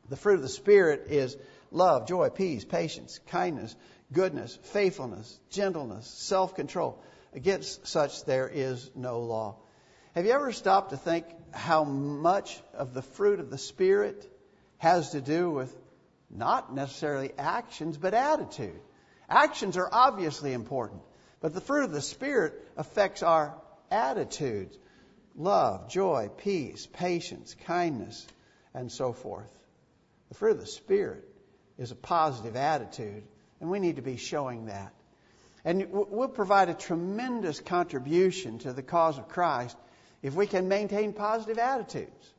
The 0.10 0.16
fruit 0.16 0.36
of 0.36 0.42
the 0.42 0.50
Spirit 0.50 1.06
is 1.10 1.38
love, 1.72 2.08
joy, 2.08 2.30
peace, 2.30 2.66
patience, 2.66 3.20
kindness, 3.28 3.75
goodness, 4.12 4.58
faithfulness, 4.63 5.39
gentleness, 5.51 6.08
self 6.08 6.56
control. 6.56 7.01
Against 7.34 7.88
such 7.88 8.25
there 8.25 8.50
is 8.51 8.89
no 8.96 9.20
law. 9.20 9.58
Have 10.16 10.25
you 10.25 10.32
ever 10.32 10.51
stopped 10.51 10.89
to 10.89 10.98
think 10.98 11.25
how 11.51 11.84
much 11.84 12.60
of 12.74 12.94
the 12.94 13.04
fruit 13.04 13.39
of 13.39 13.51
the 13.51 13.58
Spirit 13.60 14.28
has 14.80 15.12
to 15.12 15.22
do 15.22 15.51
with 15.51 15.75
not 16.32 16.74
necessarily 16.74 17.32
actions, 17.38 17.98
but 17.98 18.16
attitude? 18.16 18.82
Actions 19.30 19.78
are 19.78 19.89
obviously 19.92 20.54
important, 20.54 21.01
but 21.39 21.54
the 21.54 21.62
fruit 21.62 21.84
of 21.84 21.92
the 21.92 22.01
Spirit 22.01 22.54
affects 22.75 23.22
our 23.22 23.56
attitudes 23.92 24.75
love, 25.36 25.89
joy, 25.89 26.30
peace, 26.38 26.88
patience, 26.92 27.56
kindness, 27.66 28.28
and 28.74 28.92
so 28.92 29.13
forth. 29.13 29.59
The 30.29 30.36
fruit 30.36 30.51
of 30.51 30.59
the 30.59 30.67
Spirit 30.67 31.27
is 31.77 31.91
a 31.91 31.95
positive 31.95 32.55
attitude, 32.55 33.24
and 33.59 33.69
we 33.69 33.79
need 33.79 33.95
to 33.98 34.01
be 34.01 34.17
showing 34.17 34.65
that. 34.67 34.93
And 35.65 35.88
we'll 35.91 36.29
provide 36.29 36.69
a 36.69 36.74
tremendous 36.74 37.59
contribution 37.59 38.59
to 38.59 38.74
the 38.74 38.83
cause 38.83 39.17
of 39.17 39.27
Christ 39.27 39.75
if 40.21 40.33
we 40.33 40.48
can 40.48 40.67
maintain 40.67 41.13
positive 41.13 41.57
attitudes. 41.57 42.33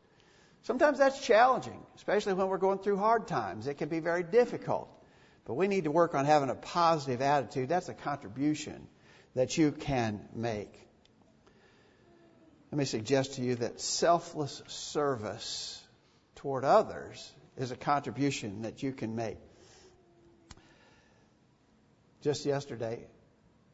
Sometimes 0.62 0.98
that's 0.98 1.20
challenging, 1.20 1.80
especially 1.96 2.34
when 2.34 2.48
we're 2.48 2.58
going 2.58 2.78
through 2.78 2.96
hard 2.96 3.26
times. 3.26 3.66
It 3.66 3.74
can 3.74 3.88
be 3.88 4.00
very 4.00 4.22
difficult. 4.22 4.88
But 5.44 5.54
we 5.54 5.68
need 5.68 5.84
to 5.84 5.90
work 5.90 6.14
on 6.14 6.26
having 6.26 6.50
a 6.50 6.54
positive 6.54 7.22
attitude. 7.22 7.68
That's 7.68 7.88
a 7.88 7.94
contribution 7.94 8.86
that 9.34 9.56
you 9.56 9.72
can 9.72 10.20
make. 10.34 10.72
Let 12.70 12.78
me 12.78 12.84
suggest 12.84 13.34
to 13.34 13.42
you 13.42 13.56
that 13.56 13.80
selfless 13.80 14.62
service 14.68 15.82
toward 16.36 16.64
others 16.64 17.32
is 17.60 17.70
a 17.70 17.76
contribution 17.76 18.62
that 18.62 18.82
you 18.82 18.92
can 18.92 19.14
make. 19.14 19.36
Just 22.22 22.46
yesterday, 22.46 23.00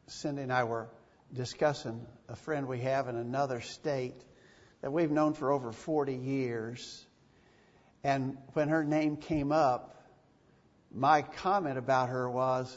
Cindy 0.07 0.41
and 0.41 0.51
I 0.51 0.65
were 0.65 0.89
discussing 1.33 2.05
a 2.27 2.35
friend 2.35 2.67
we 2.67 2.81
have 2.81 3.07
in 3.07 3.15
another 3.15 3.61
state 3.61 4.21
that 4.81 4.91
we've 4.91 5.11
known 5.11 5.33
for 5.33 5.51
over 5.51 5.71
40 5.71 6.15
years. 6.15 7.05
And 8.03 8.37
when 8.53 8.69
her 8.69 8.83
name 8.83 9.15
came 9.15 9.53
up, 9.53 10.05
my 10.93 11.21
comment 11.21 11.77
about 11.77 12.09
her 12.09 12.29
was, 12.29 12.75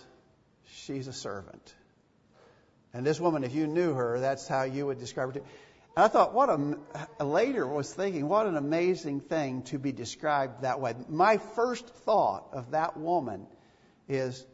she's 0.84 1.08
a 1.08 1.12
servant. 1.12 1.74
And 2.92 3.04
this 3.04 3.18
woman, 3.20 3.42
if 3.42 3.54
you 3.54 3.66
knew 3.66 3.94
her, 3.94 4.20
that's 4.20 4.46
how 4.46 4.62
you 4.62 4.86
would 4.86 4.98
describe 4.98 5.34
her. 5.34 5.42
And 6.00 6.06
I 6.06 6.08
thought, 6.08 6.32
what 6.32 6.48
a, 6.48 7.26
later 7.26 7.66
was 7.66 7.92
thinking, 7.92 8.26
what 8.26 8.46
an 8.46 8.56
amazing 8.56 9.20
thing 9.20 9.64
to 9.64 9.78
be 9.78 9.92
described 9.92 10.62
that 10.62 10.80
way. 10.80 10.94
My 11.10 11.36
first 11.36 11.86
thought 11.90 12.48
of 12.54 12.70
that 12.70 12.96
woman 12.96 13.46
is 14.08 14.46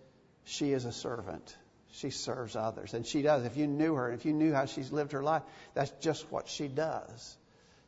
she 0.42 0.72
is 0.72 0.86
a 0.86 0.90
servant. 0.90 1.56
She 1.92 2.10
serves 2.10 2.56
others. 2.56 2.94
And 2.94 3.06
she 3.06 3.22
does. 3.22 3.44
If 3.44 3.56
you 3.56 3.68
knew 3.68 3.94
her, 3.94 4.10
if 4.10 4.24
you 4.24 4.32
knew 4.32 4.52
how 4.52 4.66
she's 4.66 4.90
lived 4.90 5.12
her 5.12 5.22
life, 5.22 5.42
that's 5.72 5.92
just 6.00 6.32
what 6.32 6.48
she 6.48 6.66
does. 6.66 7.36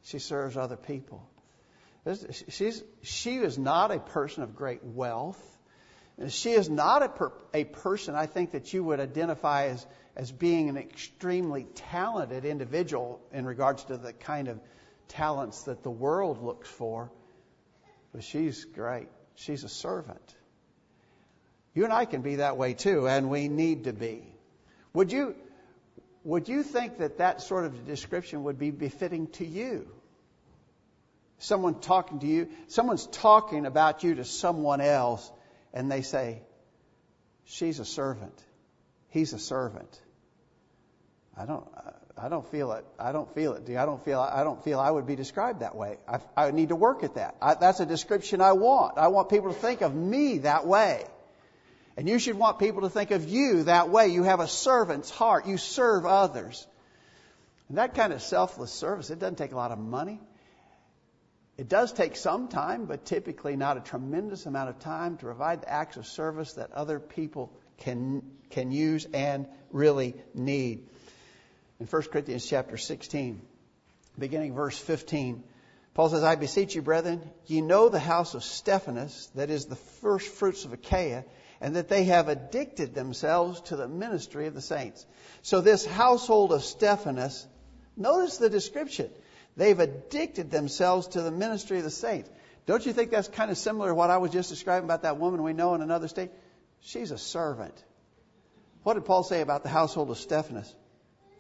She 0.05 0.21
serves 0.21 0.57
other 0.57 0.77
people. 0.77 1.29
She's, 2.51 2.85
she 3.03 3.39
is 3.39 3.59
not 3.59 3.91
a 3.91 3.99
person 3.99 4.45
of 4.45 4.55
great 4.55 4.85
wealth. 4.85 5.58
She 6.27 6.51
is 6.51 6.69
not 6.69 7.03
a, 7.03 7.09
per, 7.09 7.33
a 7.55 7.65
person, 7.65 8.17
I 8.17 8.27
think, 8.27 8.51
that 8.51 8.73
you 8.73 8.83
would 8.83 8.99
identify 8.99 9.67
as, 9.67 9.87
as 10.17 10.33
being 10.33 10.69
an 10.69 10.77
extremely 10.77 11.65
talented 11.75 12.45
individual 12.45 13.21
in 13.33 13.47
regards 13.47 13.85
to 13.85 13.97
the 13.97 14.13
kind 14.13 14.49
of 14.49 14.61
talents 15.07 15.63
that 15.63 15.85
the 15.85 15.91
world 15.91 16.43
looks 16.43 16.69
for. 16.69 17.13
But 18.13 18.25
she's 18.25 18.65
great. 18.65 19.09
She's 19.37 19.63
a 19.63 19.69
servant. 19.69 20.35
You 21.75 21.85
and 21.85 21.93
I 21.93 22.05
can 22.05 22.23
be 22.23 22.37
that 22.37 22.57
way 22.57 22.75
too, 22.75 23.07
and 23.07 23.31
we 23.31 23.47
need 23.47 23.85
to 23.85 23.93
be. 23.93 24.25
Would 24.95 25.13
you, 25.13 25.37
would 26.25 26.49
you 26.49 26.65
think 26.65 26.99
that 26.99 27.19
that 27.19 27.43
sort 27.43 27.65
of 27.65 27.87
description 27.87 28.43
would 28.45 28.59
be 28.59 28.73
befitting 28.73 29.29
to 29.33 29.47
you? 29.47 29.87
Someone 31.39 31.79
talking 31.79 32.19
to 32.19 32.27
you, 32.27 32.49
someone's 32.67 33.07
talking 33.07 33.65
about 33.65 34.03
you 34.03 34.17
to 34.17 34.25
someone 34.25 34.81
else, 34.81 35.31
and 35.73 35.91
they 35.91 36.03
say, 36.03 36.43
She's 37.45 37.79
a 37.79 37.85
servant. 37.85 38.45
He's 39.09 39.33
a 39.33 39.39
servant. 39.39 39.99
I 41.35 41.47
don't, 41.47 41.67
I 42.17 42.29
don't 42.29 42.47
feel 42.51 42.73
it. 42.73 42.85
I 42.99 43.13
don't 43.13 43.33
feel 43.35 43.55
it. 43.55 43.69
I 43.71 43.87
don't 43.87 44.05
feel, 44.05 44.21
I 44.21 44.45
don't 44.45 44.63
feel 44.63 44.79
I 44.79 44.91
would 44.91 45.07
be 45.07 45.17
described 45.17 45.61
that 45.61 45.75
way. 45.75 45.97
I, 46.07 46.19
I 46.37 46.51
need 46.51 46.69
to 46.71 46.77
work 46.77 47.05
at 47.05 47.15
that. 47.15 47.37
I, 47.41 47.55
that's 47.55 47.81
a 47.81 47.87
description 47.87 48.43
I 48.43 48.53
want. 48.53 48.99
I 48.99 49.09
want 49.09 49.31
people 49.31 49.49
to 49.49 49.59
think 49.59 49.81
of 49.81 49.95
me 49.95 50.39
that 50.39 50.67
way. 50.67 51.05
And 51.97 52.09
you 52.09 52.19
should 52.19 52.37
want 52.37 52.59
people 52.59 52.83
to 52.83 52.91
think 52.91 53.13
of 53.13 53.27
you 53.27 53.65
that 53.65 53.89
way. 53.89 54.09
You 54.09 54.25
have 54.25 54.41
a 54.41 54.49
servant's 54.49 55.11
heart. 55.11 55.47
You 55.47 55.57
serve 55.57 56.05
others. 56.05 56.67
And 57.69 57.79
that 57.79 57.95
kind 57.95 58.13
of 58.13 58.21
selfless 58.21 58.73
service, 58.73 59.11
it 59.11 59.19
doesn't 59.19 59.37
take 59.37 59.53
a 59.53 59.57
lot 59.57 59.73
of 59.73 59.79
money. 59.79 60.21
It 61.59 61.69
does 61.69 61.93
take 61.93 62.15
some 62.15 62.47
time, 62.47 62.87
but 62.87 63.05
typically 63.05 63.57
not 63.57 63.77
a 63.77 63.81
tremendous 63.81 64.47
amount 64.47 64.71
of 64.71 64.79
time 64.79 65.17
to 65.19 65.25
provide 65.25 65.63
the 65.63 65.71
acts 65.71 65.97
of 65.97 66.07
service 66.07 66.53
that 66.55 66.73
other 66.73 67.01
people 67.01 67.53
can, 67.79 68.23
can 68.51 68.71
use 68.71 69.07
and 69.13 69.47
really 69.73 70.15
need 70.35 70.89
in 71.81 71.87
1 71.87 72.03
Corinthians 72.05 72.47
chapter 72.47 72.77
16, 72.77 73.41
beginning 74.19 74.55
verse 74.55 74.79
15. 74.79 75.45
Paul 75.95 76.09
says, 76.11 76.23
I 76.23 76.37
beseech 76.37 76.75
you, 76.75 76.83
brethren, 76.83 77.29
ye 77.47 77.61
know 77.61 77.89
the 77.89 77.99
house 77.99 78.35
of 78.35 78.45
Stephanas, 78.45 79.31
that 79.35 79.51
is 79.51 79.67
the 79.67 79.77
first 79.77 80.29
fruits 80.29 80.65
of 80.65 80.73
Achaia, 80.73 81.25
and 81.61 81.75
that 81.75 81.89
they 81.89 82.05
have 82.05 82.29
addicted 82.29 82.95
themselves 82.95 83.61
to 83.63 83.77
the 83.77 83.89
ministry 83.89 84.47
of 84.47 84.55
the 84.55 84.61
saints. 84.61 85.05
So 85.43 85.61
this 85.61 85.85
household 85.85 86.53
of 86.53 86.63
Stephanas, 86.63 87.47
notice 87.97 88.39
the 88.39 88.51
description. 88.51 89.11
They've 89.59 89.79
addicted 89.79 90.53
themselves 90.53 91.09
to 91.09 91.21
the 91.21 91.33
ministry 91.33 91.79
of 91.79 91.85
the 91.85 91.91
saints. 91.91 92.31
Don't 92.67 92.87
you 92.87 92.93
think 92.93 93.11
that's 93.11 93.27
kind 93.27 93.51
of 93.51 93.59
similar 93.59 93.89
to 93.89 93.95
what 93.95 94.09
I 94.09 94.19
was 94.19 94.31
just 94.31 94.51
describing 94.51 94.85
about 94.85 95.03
that 95.03 95.19
woman 95.19 95.43
we 95.43 95.53
know 95.53 95.75
in 95.75 95.83
another 95.83 96.07
state? 96.07 96.31
She's 96.81 97.11
a 97.11 97.19
servant. 97.19 97.75
What 98.85 98.95
did 98.95 99.05
Paul 99.05 99.25
say 99.25 99.41
about 99.41 99.65
the 99.65 99.69
household 99.69 100.11
of 100.11 100.19
Stephanas? 100.19 100.73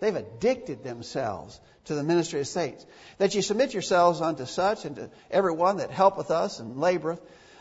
They've 0.00 0.16
addicted 0.16 0.82
themselves 0.82 1.60
to 1.84 1.94
the 1.94 2.02
ministry 2.02 2.40
of 2.40 2.48
saints. 2.48 2.84
That 3.18 3.36
you 3.36 3.42
submit 3.42 3.72
yourselves 3.72 4.20
unto 4.20 4.46
such 4.46 4.84
and 4.84 4.96
to 4.96 5.10
every 5.30 5.52
one 5.52 5.76
that 5.76 5.92
helpeth 5.92 6.32
us 6.32 6.58
and 6.58 6.74
laboreth. 6.74 7.20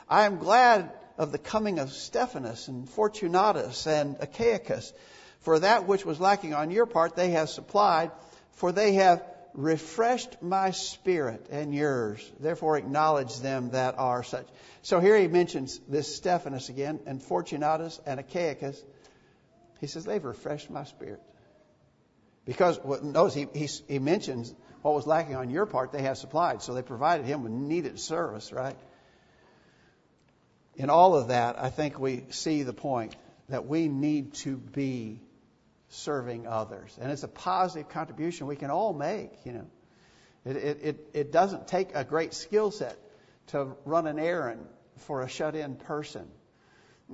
I 0.10 0.26
am 0.26 0.40
glad 0.40 0.92
of 1.20 1.32
the 1.32 1.38
coming 1.38 1.78
of 1.78 1.92
Stephanas 1.92 2.68
and 2.68 2.90
Fortunatus 2.90 3.86
and 3.86 4.18
Achaicus, 4.18 4.92
for 5.42 5.60
that 5.60 5.88
which 5.88 6.04
was 6.04 6.20
lacking 6.20 6.56
on 6.56 6.72
your 6.72 6.88
part 6.88 7.16
they 7.16 7.30
have 7.32 7.48
supplied, 7.48 8.10
for 8.54 8.72
they 8.72 8.94
have 8.94 9.24
refreshed 9.58 10.40
my 10.42 10.70
spirit 10.70 11.48
and 11.50 11.74
yours. 11.74 12.32
Therefore 12.40 12.78
acknowledge 12.78 13.40
them 13.40 13.72
that 13.72 13.96
are 13.98 14.24
such. 14.24 14.48
So 14.84 15.00
here 15.00 15.18
he 15.18 15.28
mentions 15.28 15.82
this 15.90 16.16
Stephanas 16.16 16.70
again, 16.70 17.00
and 17.08 17.22
Fortunatus 17.22 18.00
and 18.06 18.20
Achaicus. 18.20 18.82
He 19.82 19.88
says, 19.88 20.06
they've 20.06 20.24
refreshed 20.24 20.70
my 20.70 20.84
spirit. 20.86 21.22
Because, 22.46 22.80
well, 22.82 23.04
notice 23.04 23.34
he, 23.34 23.48
he, 23.54 23.68
he 23.88 24.00
mentions 24.00 24.54
what 24.84 24.94
was 24.94 25.08
lacking 25.08 25.36
on 25.36 25.50
your 25.50 25.66
part, 25.66 25.92
they 25.92 26.04
have 26.04 26.18
supplied. 26.18 26.62
So 26.62 26.76
they 26.76 26.84
provided 26.84 27.26
him 27.26 27.44
with 27.44 27.52
needed 27.52 28.00
service, 28.00 28.54
right? 28.54 28.78
In 30.76 30.92
all 30.92 31.16
of 31.16 31.30
that, 31.30 31.60
I 31.60 31.72
think 31.72 32.00
we 32.00 32.26
see 32.30 32.62
the 32.62 32.74
point 32.74 33.16
that 33.50 33.66
we 33.66 33.88
need 33.88 34.36
to 34.36 34.56
be 34.56 35.20
serving 35.90 36.48
others. 36.48 36.98
And 37.02 37.12
it's 37.12 37.24
a 37.24 37.28
positive 37.28 37.90
contribution 37.90 38.48
we 38.48 38.56
can 38.56 38.70
all 38.70 38.94
make, 38.94 39.32
you 39.46 39.54
know. 39.54 39.68
It, 40.46 40.56
it, 40.56 40.80
it, 40.84 41.10
it 41.14 41.32
doesn't 41.32 41.68
take 41.68 41.94
a 41.94 42.04
great 42.04 42.34
skill 42.34 42.72
set 42.72 42.98
to 43.48 43.76
run 43.86 44.08
an 44.08 44.20
errand 44.20 44.66
for 45.00 45.22
a 45.22 45.30
shut 45.30 45.56
in 45.56 45.76
person, 45.76 46.28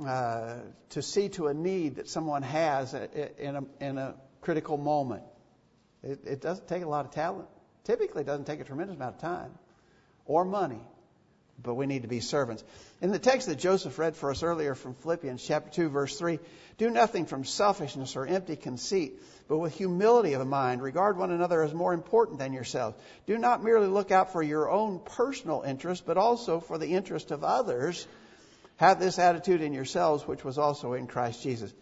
uh, 0.05 0.55
to 0.89 1.01
see 1.01 1.29
to 1.29 1.47
a 1.47 1.53
need 1.53 1.95
that 1.95 2.09
someone 2.09 2.43
has 2.43 2.93
in 2.93 3.55
a, 3.55 3.83
in 3.83 3.97
a 3.97 4.15
critical 4.41 4.77
moment. 4.77 5.23
It, 6.03 6.19
it 6.25 6.41
doesn't 6.41 6.67
take 6.67 6.83
a 6.83 6.89
lot 6.89 7.05
of 7.05 7.11
talent. 7.11 7.47
Typically, 7.83 8.21
it 8.21 8.25
doesn't 8.25 8.45
take 8.45 8.59
a 8.59 8.63
tremendous 8.63 8.95
amount 8.95 9.15
of 9.15 9.21
time 9.21 9.51
or 10.25 10.45
money, 10.45 10.81
but 11.61 11.75
we 11.75 11.85
need 11.85 12.01
to 12.01 12.07
be 12.07 12.19
servants. 12.19 12.63
In 13.01 13.11
the 13.11 13.19
text 13.19 13.47
that 13.47 13.59
Joseph 13.59 13.99
read 13.99 14.15
for 14.15 14.31
us 14.31 14.43
earlier 14.43 14.75
from 14.75 14.95
Philippians 14.95 15.43
chapter 15.43 15.69
2 15.69 15.89
verse 15.89 16.17
3, 16.17 16.39
do 16.77 16.89
nothing 16.89 17.25
from 17.25 17.45
selfishness 17.45 18.15
or 18.15 18.25
empty 18.25 18.55
conceit, 18.55 19.21
but 19.47 19.59
with 19.59 19.75
humility 19.75 20.33
of 20.33 20.45
mind 20.47 20.81
regard 20.81 21.17
one 21.17 21.31
another 21.31 21.61
as 21.61 21.73
more 21.73 21.93
important 21.93 22.39
than 22.39 22.53
yourselves. 22.53 22.97
Do 23.27 23.37
not 23.37 23.63
merely 23.63 23.87
look 23.87 24.11
out 24.11 24.31
for 24.33 24.41
your 24.41 24.69
own 24.69 24.99
personal 24.99 25.61
interest, 25.61 26.05
but 26.05 26.17
also 26.17 26.59
for 26.59 26.77
the 26.77 26.87
interest 26.87 27.31
of 27.31 27.43
others. 27.43 28.07
Have 28.77 28.99
this 28.99 29.19
attitude 29.19 29.61
in 29.61 29.73
yourselves 29.73 30.27
which 30.27 30.43
was 30.43 30.57
also 30.57 30.93
in 30.93 31.07
Christ 31.07 31.43
Jesus. 31.43 31.73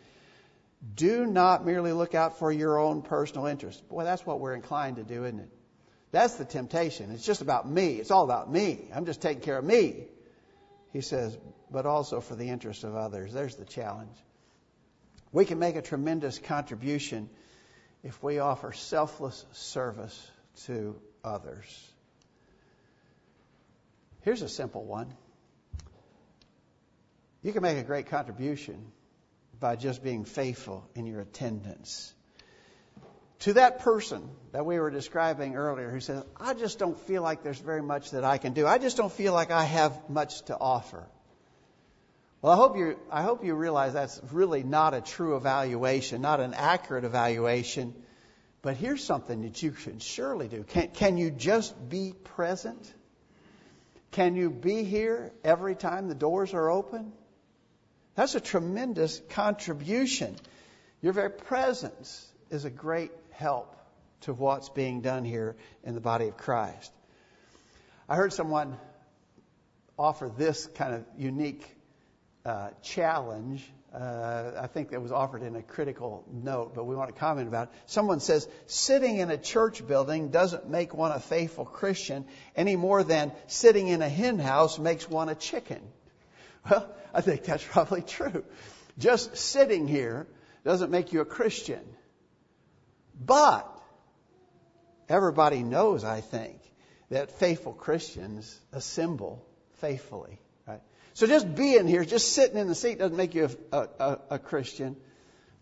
Do 0.96 1.26
not 1.26 1.66
merely 1.66 1.94
look 1.94 2.16
out 2.16 2.40
for 2.40 2.52
your 2.52 2.80
own 2.80 3.04
personal 3.04 3.46
interest. 3.46 3.88
Boy, 3.88 4.04
that's 4.04 4.26
what 4.26 4.40
we're 4.40 4.56
inclined 4.56 4.98
to 4.98 5.04
do, 5.04 5.24
isn't 5.26 5.40
it? 5.40 5.50
That's 6.12 6.36
the 6.36 6.46
temptation. 6.46 7.12
It's 7.12 7.26
just 7.26 7.42
about 7.42 7.70
me. 7.70 7.94
It's 7.94 8.12
all 8.12 8.24
about 8.24 8.52
me. 8.52 8.90
I'm 8.94 9.06
just 9.06 9.22
taking 9.22 9.42
care 9.42 9.58
of 9.58 9.64
me. 9.64 10.06
He 10.92 11.02
says, 11.02 11.38
but 11.72 11.86
also 11.86 12.20
for 12.20 12.36
the 12.36 12.50
interest 12.50 12.84
of 12.84 12.96
others. 12.96 13.32
There's 13.32 13.56
the 13.56 13.66
challenge. 13.66 14.16
We 15.32 15.46
can 15.46 15.60
make 15.60 15.78
a 15.78 15.82
tremendous 15.82 16.38
contribution 16.38 17.30
if 18.04 18.22
we 18.22 18.40
offer 18.40 18.74
selfless 18.74 19.46
service 19.54 20.32
to 20.66 21.00
others. 21.24 21.92
Here's 24.24 24.42
a 24.42 24.50
simple 24.50 24.84
one. 24.84 25.14
You 27.42 27.54
can 27.54 27.64
make 27.64 27.78
a 27.78 27.84
great 27.84 28.08
contribution 28.08 28.92
by 29.60 29.76
just 29.78 30.04
being 30.04 30.26
faithful 30.26 30.88
in 30.94 31.06
your 31.06 31.22
attendance. 31.22 32.14
To 33.42 33.54
that 33.54 33.80
person 33.80 34.30
that 34.52 34.66
we 34.68 34.80
were 34.80 34.92
describing 34.92 35.56
earlier 35.56 35.90
who 35.90 36.00
says, 36.00 36.24
I 36.40 36.54
just 36.54 36.78
don't 36.78 37.00
feel 37.00 37.24
like 37.24 37.42
there's 37.42 37.60
very 37.60 37.82
much 37.82 38.12
that 38.12 38.24
I 38.24 38.38
can 38.38 38.54
do. 38.54 38.68
I 38.68 38.78
just 38.78 38.98
don't 38.98 39.12
feel 39.12 39.34
like 39.34 39.50
I 39.50 39.64
have 39.64 40.10
much 40.10 40.44
to 40.44 40.58
offer. 40.60 41.08
Well, 42.42 42.54
I 42.54 42.56
hope 42.56 42.78
you, 42.78 43.00
I 43.12 43.24
hope 43.24 43.44
you 43.44 43.56
realize 43.56 43.94
that's 43.94 44.22
really 44.32 44.64
not 44.64 44.94
a 44.94 45.02
true 45.02 45.38
evaluation, 45.38 46.22
not 46.22 46.40
an 46.40 46.54
accurate 46.54 47.04
evaluation. 47.04 47.96
But 48.62 48.78
here's 48.78 49.04
something 49.04 49.42
that 49.42 49.62
you 49.64 49.74
should 49.74 50.04
surely 50.04 50.48
do. 50.48 50.64
Can, 50.64 50.90
can 50.90 51.18
you 51.18 51.32
just 51.32 51.74
be 51.90 52.14
present? 52.36 52.94
Can 54.12 54.36
you 54.36 54.52
be 54.52 54.84
here 54.84 55.32
every 55.44 55.74
time 55.74 56.10
the 56.10 56.16
doors 56.16 56.54
are 56.54 56.70
open? 56.70 57.12
That's 58.14 58.36
a 58.36 58.40
tremendous 58.40 59.20
contribution. 59.30 60.36
Your 61.02 61.14
very 61.14 61.32
presence 61.32 62.28
is 62.52 62.66
a 62.66 62.70
great 62.70 63.12
help 63.42 63.76
to 64.22 64.34
what's 64.34 64.70
being 64.70 65.02
done 65.02 65.26
here 65.26 65.56
in 65.84 65.96
the 65.96 66.00
body 66.00 66.28
of 66.28 66.38
Christ. 66.38 66.92
I 68.08 68.16
heard 68.16 68.34
someone 68.34 68.78
offer 69.98 70.32
this 70.38 70.68
kind 70.76 70.94
of 70.94 71.04
unique 71.18 71.66
uh, 72.46 72.70
challenge. 72.84 73.68
Uh, 73.94 74.52
I 74.60 74.68
think 74.68 74.92
that 74.92 75.02
was 75.02 75.12
offered 75.12 75.42
in 75.42 75.56
a 75.56 75.64
critical 75.64 76.24
note, 76.32 76.76
but 76.76 76.86
we 76.86 76.96
want 76.96 77.14
to 77.14 77.20
comment 77.20 77.48
about 77.48 77.70
it. 77.70 77.74
Someone 77.88 78.20
says, 78.20 78.48
sitting 78.68 79.18
in 79.18 79.32
a 79.32 79.38
church 79.38 79.86
building 79.86 80.30
doesn't 80.30 80.70
make 80.70 80.94
one 80.94 81.12
a 81.12 81.20
faithful 81.20 81.66
Christian 81.66 82.26
any 82.56 82.76
more 82.76 83.04
than 83.04 83.32
sitting 83.48 83.88
in 83.88 84.02
a 84.02 84.10
hen 84.10 84.38
house 84.38 84.78
makes 84.78 85.10
one 85.10 85.30
a 85.30 85.36
chicken. 85.36 85.82
Well, 86.70 86.88
I 87.12 87.22
think 87.22 87.44
that's 87.44 87.64
probably 87.64 88.04
true. 88.04 88.44
Just 89.00 89.36
sitting 89.36 89.88
here 89.88 90.28
doesn't 90.64 90.92
make 90.92 91.12
you 91.12 91.22
a 91.22 91.26
Christian. 91.26 91.82
But 93.20 93.68
everybody 95.10 95.64
knows, 95.64 96.04
I 96.04 96.22
think, 96.22 96.60
that 97.10 97.32
faithful 97.40 97.74
Christians 97.74 98.60
assemble 98.72 99.46
faithfully. 99.76 100.40
Right? 100.68 100.82
So 101.14 101.28
just 101.28 101.54
being 101.56 101.88
here, 101.88 102.06
just 102.06 102.34
sitting 102.34 102.58
in 102.58 102.68
the 102.68 102.76
seat 102.76 103.00
doesn't 103.00 103.18
make 103.18 103.36
you 103.36 103.50
a, 103.72 103.88
a, 104.00 104.20
a 104.32 104.40
Christian. 104.40 104.96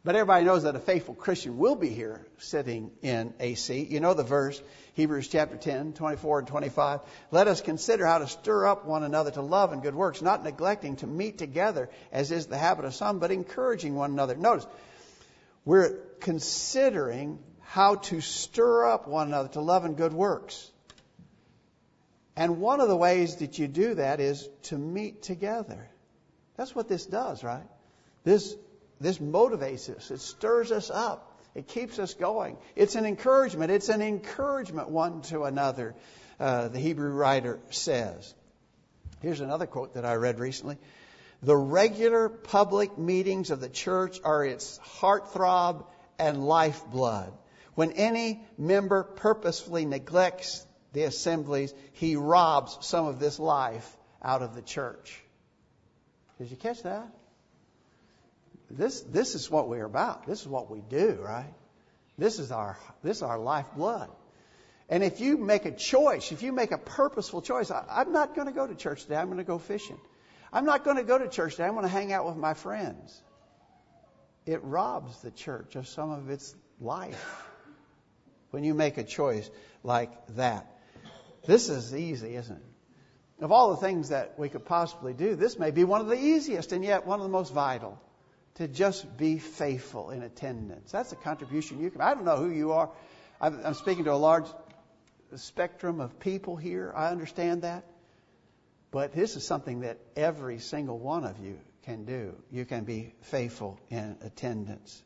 But 0.03 0.15
everybody 0.15 0.45
knows 0.45 0.63
that 0.63 0.75
a 0.75 0.79
faithful 0.79 1.13
Christian 1.13 1.57
will 1.57 1.75
be 1.75 1.89
here 1.89 2.25
sitting 2.37 2.91
in 3.01 3.33
a 3.39 3.55
seat. 3.55 3.89
You 3.89 3.99
know 3.99 4.13
the 4.13 4.23
verse, 4.23 4.61
Hebrews 4.93 5.27
chapter 5.27 5.57
10, 5.57 5.93
24 5.93 6.39
and 6.39 6.47
25. 6.47 7.01
Let 7.31 7.49
us 7.49 7.59
consider 7.59 8.05
how 8.05 8.19
to 8.19 8.27
stir 8.27 8.65
up 8.65 8.85
one 8.85 9.03
another 9.03 9.31
to 9.31 9.41
love 9.41 9.73
and 9.73 9.81
good 9.81 9.95
works, 9.95 10.21
not 10.21 10.43
neglecting 10.43 10.95
to 10.97 11.07
meet 11.07 11.37
together 11.37 11.89
as 12.13 12.31
is 12.31 12.45
the 12.45 12.57
habit 12.57 12.85
of 12.85 12.93
some, 12.93 13.19
but 13.19 13.31
encouraging 13.31 13.93
one 13.93 14.11
another. 14.11 14.37
Notice, 14.37 14.67
we're 15.65 15.97
considering 16.19 17.39
how 17.61 17.95
to 17.95 18.21
stir 18.21 18.87
up 18.87 19.07
one 19.07 19.27
another 19.27 19.49
to 19.49 19.61
love 19.61 19.85
and 19.85 19.95
good 19.95 20.13
works. 20.13 20.71
And 22.35 22.59
one 22.59 22.79
of 22.79 22.87
the 22.87 22.95
ways 22.95 23.37
that 23.37 23.59
you 23.59 23.67
do 23.67 23.95
that 23.95 24.19
is 24.19 24.47
to 24.63 24.77
meet 24.77 25.21
together. 25.21 25.89
That's 26.55 26.73
what 26.73 26.87
this 26.87 27.05
does, 27.05 27.43
right? 27.43 27.67
This 28.23 28.55
this 28.99 29.17
motivates 29.17 29.95
us. 29.95 30.11
It 30.11 30.19
stirs 30.19 30.71
us 30.71 30.89
up. 30.89 31.39
It 31.55 31.67
keeps 31.67 31.99
us 31.99 32.13
going. 32.13 32.57
It's 32.75 32.95
an 32.95 33.05
encouragement. 33.05 33.71
It's 33.71 33.89
an 33.89 34.01
encouragement 34.01 34.89
one 34.89 35.21
to 35.23 35.43
another, 35.43 35.95
uh, 36.39 36.67
the 36.67 36.79
Hebrew 36.79 37.11
writer 37.11 37.59
says. 37.71 38.33
Here's 39.21 39.41
another 39.41 39.65
quote 39.65 39.95
that 39.95 40.05
I 40.05 40.15
read 40.15 40.39
recently. 40.39 40.77
The 41.41 41.55
regular 41.55 42.29
public 42.29 42.97
meetings 42.97 43.49
of 43.49 43.61
the 43.61 43.69
church 43.69 44.19
are 44.23 44.43
its 44.43 44.79
heartthrob 44.99 45.85
and 46.17 46.45
lifeblood. 46.45 47.31
When 47.75 47.93
any 47.93 48.41
member 48.57 49.03
purposefully 49.03 49.85
neglects 49.85 50.65
the 50.91 51.03
assemblies, 51.03 51.73
he 51.93 52.15
robs 52.17 52.77
some 52.81 53.07
of 53.07 53.19
this 53.19 53.39
life 53.39 53.97
out 54.21 54.41
of 54.41 54.53
the 54.53 54.61
church. 54.61 55.21
Did 56.37 56.51
you 56.51 56.57
catch 56.57 56.83
that? 56.83 57.07
this, 58.69 59.01
this 59.01 59.35
is 59.35 59.49
what 59.49 59.67
we're 59.67 59.85
about. 59.85 60.27
This 60.27 60.41
is 60.41 60.47
what 60.47 60.69
we 60.69 60.81
do, 60.81 61.17
right? 61.21 61.53
This 62.17 62.39
is 62.39 62.51
our, 62.51 62.77
this 63.03 63.17
is 63.17 63.23
our 63.23 63.39
lifeblood. 63.39 64.09
And 64.89 65.03
if 65.03 65.19
you 65.19 65.37
make 65.37 65.65
a 65.65 65.71
choice, 65.71 66.31
if 66.31 66.43
you 66.43 66.51
make 66.51 66.71
a 66.71 66.77
purposeful 66.77 67.41
choice, 67.41 67.71
I, 67.71 67.85
I'm 67.89 68.11
not 68.11 68.35
going 68.35 68.47
to 68.47 68.53
go 68.53 68.67
to 68.67 68.75
church 68.75 69.03
today. 69.03 69.15
I'm 69.15 69.27
going 69.27 69.37
to 69.37 69.43
go 69.43 69.57
fishing. 69.57 69.99
I'm 70.51 70.65
not 70.65 70.83
going 70.83 70.97
to 70.97 71.03
go 71.03 71.17
to 71.17 71.27
church 71.27 71.53
today. 71.53 71.65
I'm 71.65 71.73
going 71.73 71.83
to 71.83 71.89
hang 71.89 72.11
out 72.11 72.25
with 72.25 72.37
my 72.37 72.53
friends. 72.53 73.21
It 74.45 74.63
robs 74.63 75.21
the 75.21 75.31
church 75.31 75.75
of 75.75 75.87
some 75.87 76.11
of 76.11 76.29
its 76.29 76.55
life 76.79 77.45
when 78.51 78.63
you 78.63 78.73
make 78.73 78.97
a 78.97 79.03
choice 79.03 79.49
like 79.83 80.11
that. 80.35 80.65
This 81.45 81.69
is 81.69 81.95
easy, 81.95 82.35
isn't 82.35 82.55
it? 82.55 83.43
Of 83.43 83.51
all 83.51 83.69
the 83.69 83.77
things 83.77 84.09
that 84.09 84.37
we 84.37 84.49
could 84.49 84.65
possibly 84.65 85.13
do, 85.13 85.35
this 85.35 85.57
may 85.57 85.71
be 85.71 85.83
one 85.85 86.01
of 86.01 86.07
the 86.07 86.19
easiest 86.19 86.71
and 86.73 86.83
yet 86.83 87.05
one 87.05 87.19
of 87.19 87.23
the 87.23 87.31
most 87.31 87.53
vital 87.53 88.01
to 88.55 88.67
just 88.67 89.17
be 89.17 89.37
faithful 89.39 90.09
in 90.09 90.23
attendance. 90.23 90.91
That's 90.91 91.13
a 91.13 91.15
contribution 91.15 91.79
you 91.79 91.89
can. 91.89 92.01
I 92.01 92.13
don't 92.13 92.25
know 92.25 92.35
who 92.35 92.49
you 92.49 92.73
are. 92.73 92.89
I'm 93.39 93.73
speaking 93.75 94.03
to 94.03 94.13
a 94.13 94.15
large 94.15 94.47
spectrum 95.35 96.01
of 96.01 96.19
people 96.19 96.57
here. 96.57 96.91
I 96.93 97.09
understand 97.09 97.61
that. 97.61 97.85
But 98.91 99.13
this 99.13 99.35
is 99.35 99.45
something 99.45 99.81
that 99.81 99.99
every 100.15 100.59
single 100.59 100.97
one 100.97 101.23
of 101.23 101.39
you 101.39 101.59
can 101.83 102.05
do. 102.05 102.35
You 102.51 102.65
can 102.65 102.83
be 102.83 103.13
faithful 103.21 103.79
in 103.89 104.17
attendance. 104.21 105.01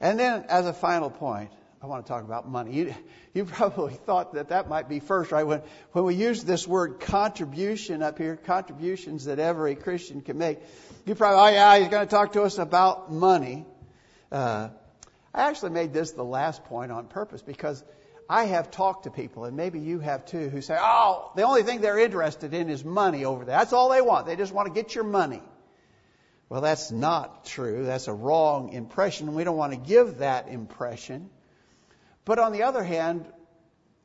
And 0.00 0.18
then, 0.18 0.44
as 0.48 0.66
a 0.66 0.72
final 0.72 1.10
point, 1.10 1.50
I 1.80 1.86
want 1.86 2.04
to 2.04 2.12
talk 2.12 2.24
about 2.24 2.48
money. 2.48 2.72
You, 2.72 2.94
you 3.34 3.44
probably 3.44 3.94
thought 4.06 4.34
that 4.34 4.48
that 4.48 4.68
might 4.68 4.88
be 4.88 5.00
first, 5.00 5.32
right? 5.32 5.44
When, 5.44 5.62
when 5.92 6.04
we 6.04 6.14
use 6.14 6.44
this 6.44 6.66
word 6.66 7.00
contribution 7.00 8.02
up 8.02 8.18
here, 8.18 8.36
contributions 8.36 9.26
that 9.26 9.38
every 9.38 9.74
Christian 9.74 10.20
can 10.20 10.38
make, 10.38 10.58
you 11.06 11.14
probably, 11.14 11.40
oh 11.40 11.54
yeah, 11.54 11.78
he's 11.78 11.88
going 11.88 12.06
to 12.06 12.10
talk 12.10 12.32
to 12.32 12.42
us 12.42 12.58
about 12.58 13.12
money. 13.12 13.64
Uh, 14.30 14.68
I 15.32 15.48
actually 15.48 15.70
made 15.70 15.92
this 15.92 16.12
the 16.12 16.24
last 16.24 16.64
point 16.64 16.90
on 16.90 17.06
purpose 17.06 17.42
because 17.42 17.82
I 18.28 18.44
have 18.44 18.70
talked 18.70 19.04
to 19.04 19.10
people, 19.10 19.46
and 19.46 19.56
maybe 19.56 19.80
you 19.80 20.00
have 20.00 20.26
too, 20.26 20.50
who 20.50 20.60
say, 20.60 20.76
oh, 20.78 21.32
the 21.34 21.42
only 21.42 21.62
thing 21.62 21.80
they're 21.80 21.98
interested 21.98 22.52
in 22.52 22.68
is 22.68 22.84
money 22.84 23.24
over 23.24 23.44
there. 23.44 23.56
That's 23.56 23.72
all 23.72 23.88
they 23.88 24.02
want. 24.02 24.26
They 24.26 24.36
just 24.36 24.52
want 24.52 24.68
to 24.68 24.74
get 24.74 24.94
your 24.94 25.04
money. 25.04 25.42
Well, 26.50 26.60
that's 26.60 26.90
not 26.90 27.46
true. 27.46 27.84
That's 27.84 28.08
a 28.08 28.12
wrong 28.12 28.72
impression. 28.72 29.34
We 29.34 29.44
don't 29.44 29.56
want 29.56 29.72
to 29.72 29.78
give 29.78 30.18
that 30.18 30.48
impression. 30.48 31.30
But 32.24 32.38
on 32.38 32.52
the 32.52 32.64
other 32.64 32.82
hand, 32.82 33.26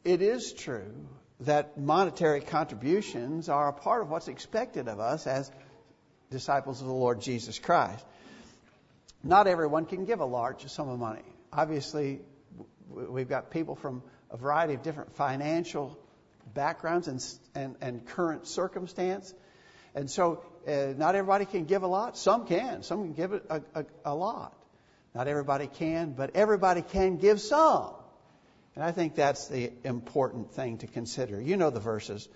it 0.05 0.21
is 0.21 0.53
true 0.53 0.93
that 1.41 1.77
monetary 1.77 2.39
contributions 2.39 3.49
are 3.49 3.67
a 3.67 3.73
part 3.73 4.01
of 4.01 4.09
what's 4.09 4.29
expected 4.29 4.88
of 4.88 4.99
us 4.99 5.27
as 5.27 5.51
disciples 6.31 6.81
of 6.81 6.88
the 6.88 6.93
Lord 6.93 7.19
Jesus 7.21 7.59
Christ. 7.59 8.05
Not 9.23 9.47
everyone 9.47 9.86
can 9.86 10.05
give 10.05 10.19
a 10.19 10.25
large 10.25 10.65
sum 10.69 10.89
of 10.89 10.99
money. 10.99 11.23
Obviously, 11.51 12.21
we've 12.93 13.29
got 13.29 13.51
people 13.51 13.75
from 13.75 14.03
a 14.32 14.38
variety 14.38 14.73
of 14.73 14.84
different 14.84 15.15
financial 15.15 15.97
backgrounds 16.53 17.08
and, 17.08 17.25
and, 17.56 17.75
and 17.82 18.06
current 18.06 18.47
circumstance. 18.47 19.34
And 19.95 20.10
so, 20.10 20.43
uh, 20.67 20.93
not 20.97 21.15
everybody 21.15 21.45
can 21.45 21.65
give 21.65 21.84
a 21.84 21.88
lot. 21.88 22.17
Some 22.17 22.47
can. 22.47 22.84
Some 22.84 23.03
can 23.03 23.13
give 23.13 23.34
a, 23.34 23.62
a, 23.75 23.86
a 24.06 24.15
lot. 24.15 24.56
Not 25.13 25.27
everybody 25.27 25.67
can, 25.67 26.13
but 26.13 26.36
everybody 26.36 26.82
can 26.82 27.17
give 27.17 27.39
some. 27.39 27.93
And 28.75 28.84
I 28.84 28.91
think 28.91 29.15
that's 29.15 29.47
the 29.47 29.71
important 29.84 30.51
thing 30.51 30.79
to 30.79 30.88
consider. 30.88 31.39
You 31.39 31.58
know 31.58 31.69
the 31.69 31.79
verses. 31.79 32.27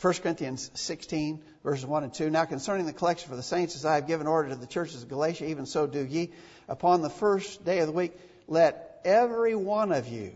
1 0.00 0.14
Corinthians 0.14 0.70
16, 0.74 1.40
verses 1.62 1.86
1 1.86 2.04
and 2.04 2.12
2. 2.12 2.28
Now 2.28 2.44
concerning 2.44 2.86
the 2.86 2.92
collection 2.92 3.30
for 3.30 3.36
the 3.36 3.42
saints, 3.42 3.76
as 3.76 3.84
I 3.84 3.94
have 3.94 4.06
given 4.06 4.26
order 4.26 4.50
to 4.50 4.56
the 4.56 4.66
churches 4.66 5.02
of 5.02 5.08
Galatia, 5.08 5.46
even 5.46 5.64
so 5.64 5.86
do 5.86 6.04
ye. 6.04 6.32
Upon 6.68 7.02
the 7.02 7.10
first 7.10 7.64
day 7.64 7.78
of 7.78 7.86
the 7.86 7.92
week, 7.92 8.12
let 8.48 8.85
every 9.06 9.54
one 9.54 9.92
of 9.92 10.08
you 10.08 10.32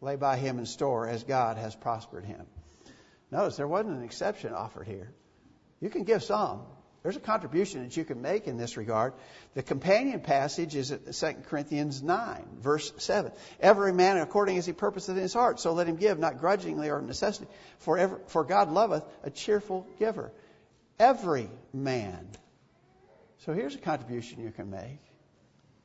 lay 0.00 0.16
by 0.16 0.36
him 0.36 0.58
in 0.58 0.66
store 0.66 1.08
as 1.08 1.24
God 1.24 1.56
has 1.56 1.74
prospered 1.74 2.24
him. 2.24 2.46
Notice 3.30 3.56
there 3.56 3.66
wasn't 3.66 3.96
an 3.96 4.04
exception 4.04 4.52
offered 4.52 4.86
here. 4.86 5.12
You 5.80 5.88
can 5.88 6.04
give 6.04 6.22
some, 6.22 6.60
there's 7.02 7.16
a 7.16 7.20
contribution 7.20 7.82
that 7.82 7.96
you 7.96 8.04
can 8.04 8.22
make 8.22 8.46
in 8.46 8.56
this 8.56 8.76
regard. 8.76 9.14
The 9.54 9.62
companion 9.62 10.20
passage 10.20 10.76
is 10.76 10.92
at 10.92 11.12
2 11.12 11.26
Corinthians 11.48 12.00
9, 12.02 12.46
verse 12.60 12.92
7. 12.98 13.32
Every 13.58 13.92
man 13.92 14.18
according 14.18 14.58
as 14.58 14.66
he 14.66 14.72
purposeth 14.72 15.16
in 15.16 15.22
his 15.22 15.34
heart, 15.34 15.58
so 15.58 15.72
let 15.72 15.88
him 15.88 15.96
give, 15.96 16.20
not 16.20 16.38
grudgingly 16.38 16.90
or 16.90 16.98
of 16.98 17.04
necessity. 17.04 17.48
For, 17.78 17.98
ever, 17.98 18.20
for 18.28 18.44
God 18.44 18.70
loveth 18.70 19.02
a 19.24 19.30
cheerful 19.30 19.86
giver. 19.98 20.30
Every 20.98 21.50
man. 21.72 22.28
So 23.38 23.52
here's 23.52 23.74
a 23.74 23.78
contribution 23.78 24.40
you 24.40 24.52
can 24.52 24.70
make. 24.70 25.00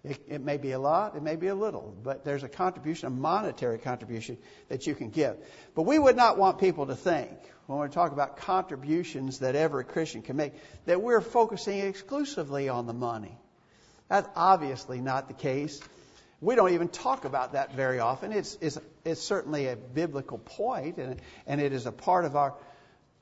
It, 0.07 0.21
it, 0.27 0.41
may 0.41 0.57
be 0.57 0.71
a 0.71 0.79
lot, 0.79 1.15
it 1.15 1.21
may 1.21 1.35
be 1.35 1.47
a 1.47 1.55
little, 1.55 1.93
but 2.03 2.23
there's 2.23 2.43
a 2.43 2.47
contribution, 2.47 3.07
a 3.07 3.09
monetary 3.09 3.77
contribution 3.77 4.37
that 4.69 4.87
you 4.87 4.95
can 4.95 5.09
give. 5.09 5.35
But 5.75 5.83
we 5.83 5.99
would 5.99 6.15
not 6.15 6.37
want 6.37 6.59
people 6.59 6.85
to 6.87 6.95
think, 6.95 7.31
when 7.65 7.79
we 7.79 7.89
talk 7.89 8.13
about 8.13 8.37
contributions 8.37 9.39
that 9.39 9.55
every 9.55 9.83
Christian 9.83 10.21
can 10.21 10.37
make, 10.37 10.53
that 10.85 11.01
we're 11.01 11.19
focusing 11.19 11.79
exclusively 11.79 12.69
on 12.69 12.87
the 12.87 12.93
money. 12.93 13.37
That's 14.07 14.29
obviously 14.35 15.01
not 15.01 15.27
the 15.27 15.33
case. 15.33 15.81
We 16.39 16.55
don't 16.55 16.73
even 16.73 16.87
talk 16.87 17.25
about 17.25 17.53
that 17.53 17.73
very 17.73 17.99
often. 17.99 18.31
It's, 18.31 18.57
it's, 18.61 18.77
it's 19.03 19.21
certainly 19.21 19.67
a 19.67 19.75
biblical 19.75 20.37
point, 20.37 20.97
and, 20.97 21.19
and 21.45 21.59
it 21.59 21.73
is 21.73 21.85
a 21.85 21.91
part 21.91 22.23
of 22.23 22.37
our 22.37 22.53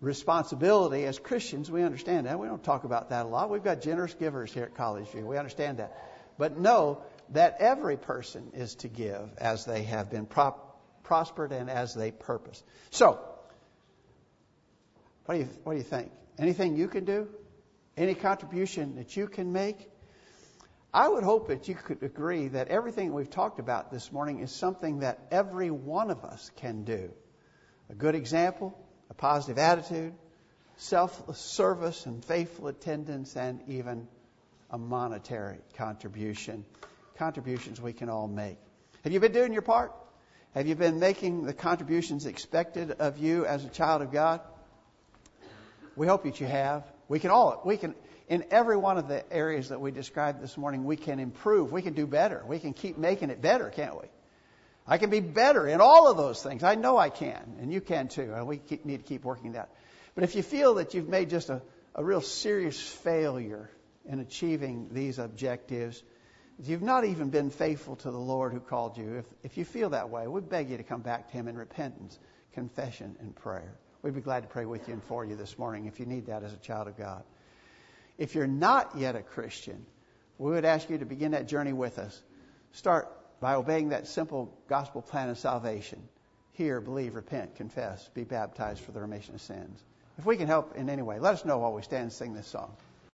responsibility 0.01 1.05
as 1.05 1.17
Christians. 1.17 1.71
We 1.71 1.81
understand 1.81 2.27
that. 2.27 2.37
We 2.37 2.47
don't 2.47 2.63
talk 2.63 2.83
about 2.83 3.09
that 3.09 3.25
a 3.25 3.29
lot. 3.29 3.49
We've 3.49 3.63
got 3.63 3.81
generous 3.81 4.13
givers 4.13 4.53
here 4.53 4.63
at 4.63 4.75
College 4.75 5.07
View. 5.07 5.25
We 5.25 5.37
understand 5.37 5.79
that. 5.79 5.97
But 6.37 6.57
know 6.57 7.01
that 7.29 7.57
every 7.59 7.97
person 7.97 8.51
is 8.53 8.75
to 8.75 8.87
give 8.87 9.29
as 9.37 9.65
they 9.65 9.83
have 9.83 10.09
been 10.09 10.27
prospered 11.03 11.51
and 11.51 11.69
as 11.69 11.93
they 11.93 12.11
purpose. 12.11 12.63
So, 12.91 13.19
what 15.25 15.35
do 15.35 15.41
you, 15.41 15.49
what 15.63 15.73
do 15.73 15.77
you 15.77 15.83
think? 15.83 16.11
Anything 16.37 16.75
you 16.75 16.87
can 16.87 17.05
do? 17.05 17.27
Any 17.97 18.13
contribution 18.13 18.95
that 18.97 19.15
you 19.15 19.27
can 19.27 19.53
make? 19.53 19.89
I 20.93 21.07
would 21.07 21.23
hope 21.23 21.47
that 21.47 21.67
you 21.67 21.75
could 21.75 22.03
agree 22.03 22.49
that 22.49 22.69
everything 22.69 23.13
we've 23.13 23.29
talked 23.29 23.59
about 23.59 23.91
this 23.91 24.11
morning 24.11 24.39
is 24.39 24.51
something 24.51 24.99
that 24.99 25.19
every 25.31 25.69
one 25.71 26.09
of 26.09 26.23
us 26.23 26.51
can 26.57 26.83
do. 26.83 27.11
A 27.89 27.95
good 27.95 28.15
example, 28.15 28.77
a 29.09 29.13
positive 29.13 29.57
attitude, 29.57 30.13
selfless 30.77 31.39
service 31.39 32.05
and 32.05 32.23
faithful 32.23 32.67
attendance, 32.67 33.35
and 33.35 33.61
even 33.67 34.07
a 34.69 34.77
monetary 34.77 35.59
contribution. 35.77 36.65
Contributions 37.17 37.79
we 37.79 37.93
can 37.93 38.09
all 38.09 38.27
make. 38.27 38.57
Have 39.03 39.13
you 39.13 39.19
been 39.19 39.31
doing 39.31 39.53
your 39.53 39.61
part? 39.61 39.93
Have 40.53 40.67
you 40.67 40.75
been 40.75 40.99
making 40.99 41.43
the 41.43 41.53
contributions 41.53 42.25
expected 42.25 42.91
of 42.91 43.17
you 43.17 43.45
as 43.45 43.65
a 43.65 43.69
child 43.69 44.01
of 44.01 44.11
God? 44.11 44.41
We 45.95 46.07
hope 46.07 46.23
that 46.23 46.39
you 46.39 46.47
have. 46.47 46.83
We 47.07 47.19
can 47.19 47.29
all, 47.29 47.61
we 47.65 47.77
can, 47.77 47.93
in 48.27 48.45
every 48.51 48.77
one 48.77 48.97
of 48.97 49.07
the 49.07 49.31
areas 49.31 49.69
that 49.69 49.79
we 49.79 49.91
described 49.91 50.41
this 50.41 50.57
morning, 50.57 50.85
we 50.85 50.95
can 50.95 51.19
improve. 51.19 51.71
We 51.71 51.81
can 51.81 51.93
do 51.93 52.07
better. 52.07 52.43
We 52.47 52.59
can 52.59 52.73
keep 52.73 52.97
making 52.97 53.29
it 53.29 53.41
better, 53.41 53.69
can't 53.69 53.95
we? 53.95 54.07
I 54.87 54.97
can 54.97 55.09
be 55.09 55.19
better 55.19 55.67
in 55.67 55.81
all 55.81 56.07
of 56.07 56.17
those 56.17 56.41
things. 56.41 56.63
I 56.63 56.75
know 56.75 56.97
I 56.97 57.09
can, 57.09 57.57
and 57.59 57.71
you 57.71 57.81
can 57.81 58.07
too. 58.07 58.33
And 58.33 58.47
we 58.47 58.57
keep, 58.57 58.85
need 58.85 58.97
to 58.97 59.03
keep 59.03 59.23
working 59.23 59.53
that. 59.53 59.69
But 60.15 60.23
if 60.23 60.35
you 60.35 60.43
feel 60.43 60.75
that 60.75 60.93
you've 60.93 61.09
made 61.09 61.29
just 61.29 61.49
a, 61.49 61.61
a 61.95 62.03
real 62.03 62.21
serious 62.21 62.79
failure 62.79 63.69
in 64.07 64.19
achieving 64.19 64.89
these 64.91 65.19
objectives, 65.19 66.03
you've 66.59 66.81
not 66.81 67.05
even 67.05 67.29
been 67.29 67.49
faithful 67.49 67.95
to 67.97 68.11
the 68.11 68.17
Lord 68.17 68.53
who 68.53 68.59
called 68.59 68.97
you, 68.97 69.17
if, 69.17 69.25
if 69.43 69.57
you 69.57 69.65
feel 69.65 69.89
that 69.89 70.09
way, 70.09 70.27
we 70.27 70.41
beg 70.41 70.69
you 70.69 70.77
to 70.77 70.83
come 70.83 71.01
back 71.01 71.27
to 71.27 71.33
Him 71.33 71.47
in 71.47 71.57
repentance, 71.57 72.17
confession, 72.53 73.15
and 73.19 73.35
prayer. 73.35 73.75
We'd 74.01 74.15
be 74.15 74.21
glad 74.21 74.43
to 74.43 74.49
pray 74.49 74.65
with 74.65 74.87
you 74.87 74.93
and 74.93 75.03
for 75.03 75.25
you 75.25 75.35
this 75.35 75.57
morning 75.57 75.87
if 75.87 75.99
you 75.99 76.05
need 76.05 76.27
that 76.27 76.43
as 76.43 76.53
a 76.53 76.57
child 76.57 76.87
of 76.87 76.97
God. 76.97 77.23
If 78.17 78.35
you're 78.35 78.47
not 78.47 78.91
yet 78.95 79.15
a 79.15 79.21
Christian, 79.21 79.85
we 80.37 80.51
would 80.51 80.65
ask 80.65 80.89
you 80.89 80.97
to 80.99 81.05
begin 81.05 81.31
that 81.31 81.47
journey 81.47 81.73
with 81.73 81.97
us. 81.97 82.21
Start 82.71 83.09
by 83.39 83.55
obeying 83.55 83.89
that 83.89 84.07
simple 84.07 84.55
gospel 84.69 85.01
plan 85.01 85.29
of 85.29 85.37
salvation. 85.37 86.01
Hear, 86.53 86.79
believe, 86.79 87.15
repent, 87.15 87.55
confess, 87.55 88.09
be 88.13 88.23
baptized 88.23 88.81
for 88.81 88.91
the 88.91 89.01
remission 89.01 89.35
of 89.35 89.41
sins. 89.41 89.83
If 90.17 90.25
we 90.25 90.37
can 90.37 90.47
help 90.47 90.75
in 90.77 90.89
any 90.89 91.01
way, 91.01 91.19
let 91.19 91.33
us 91.33 91.43
know 91.43 91.57
while 91.57 91.73
we 91.73 91.81
stand 91.81 92.03
and 92.03 92.13
sing 92.13 92.33
this 92.33 92.47
song. 92.47 92.71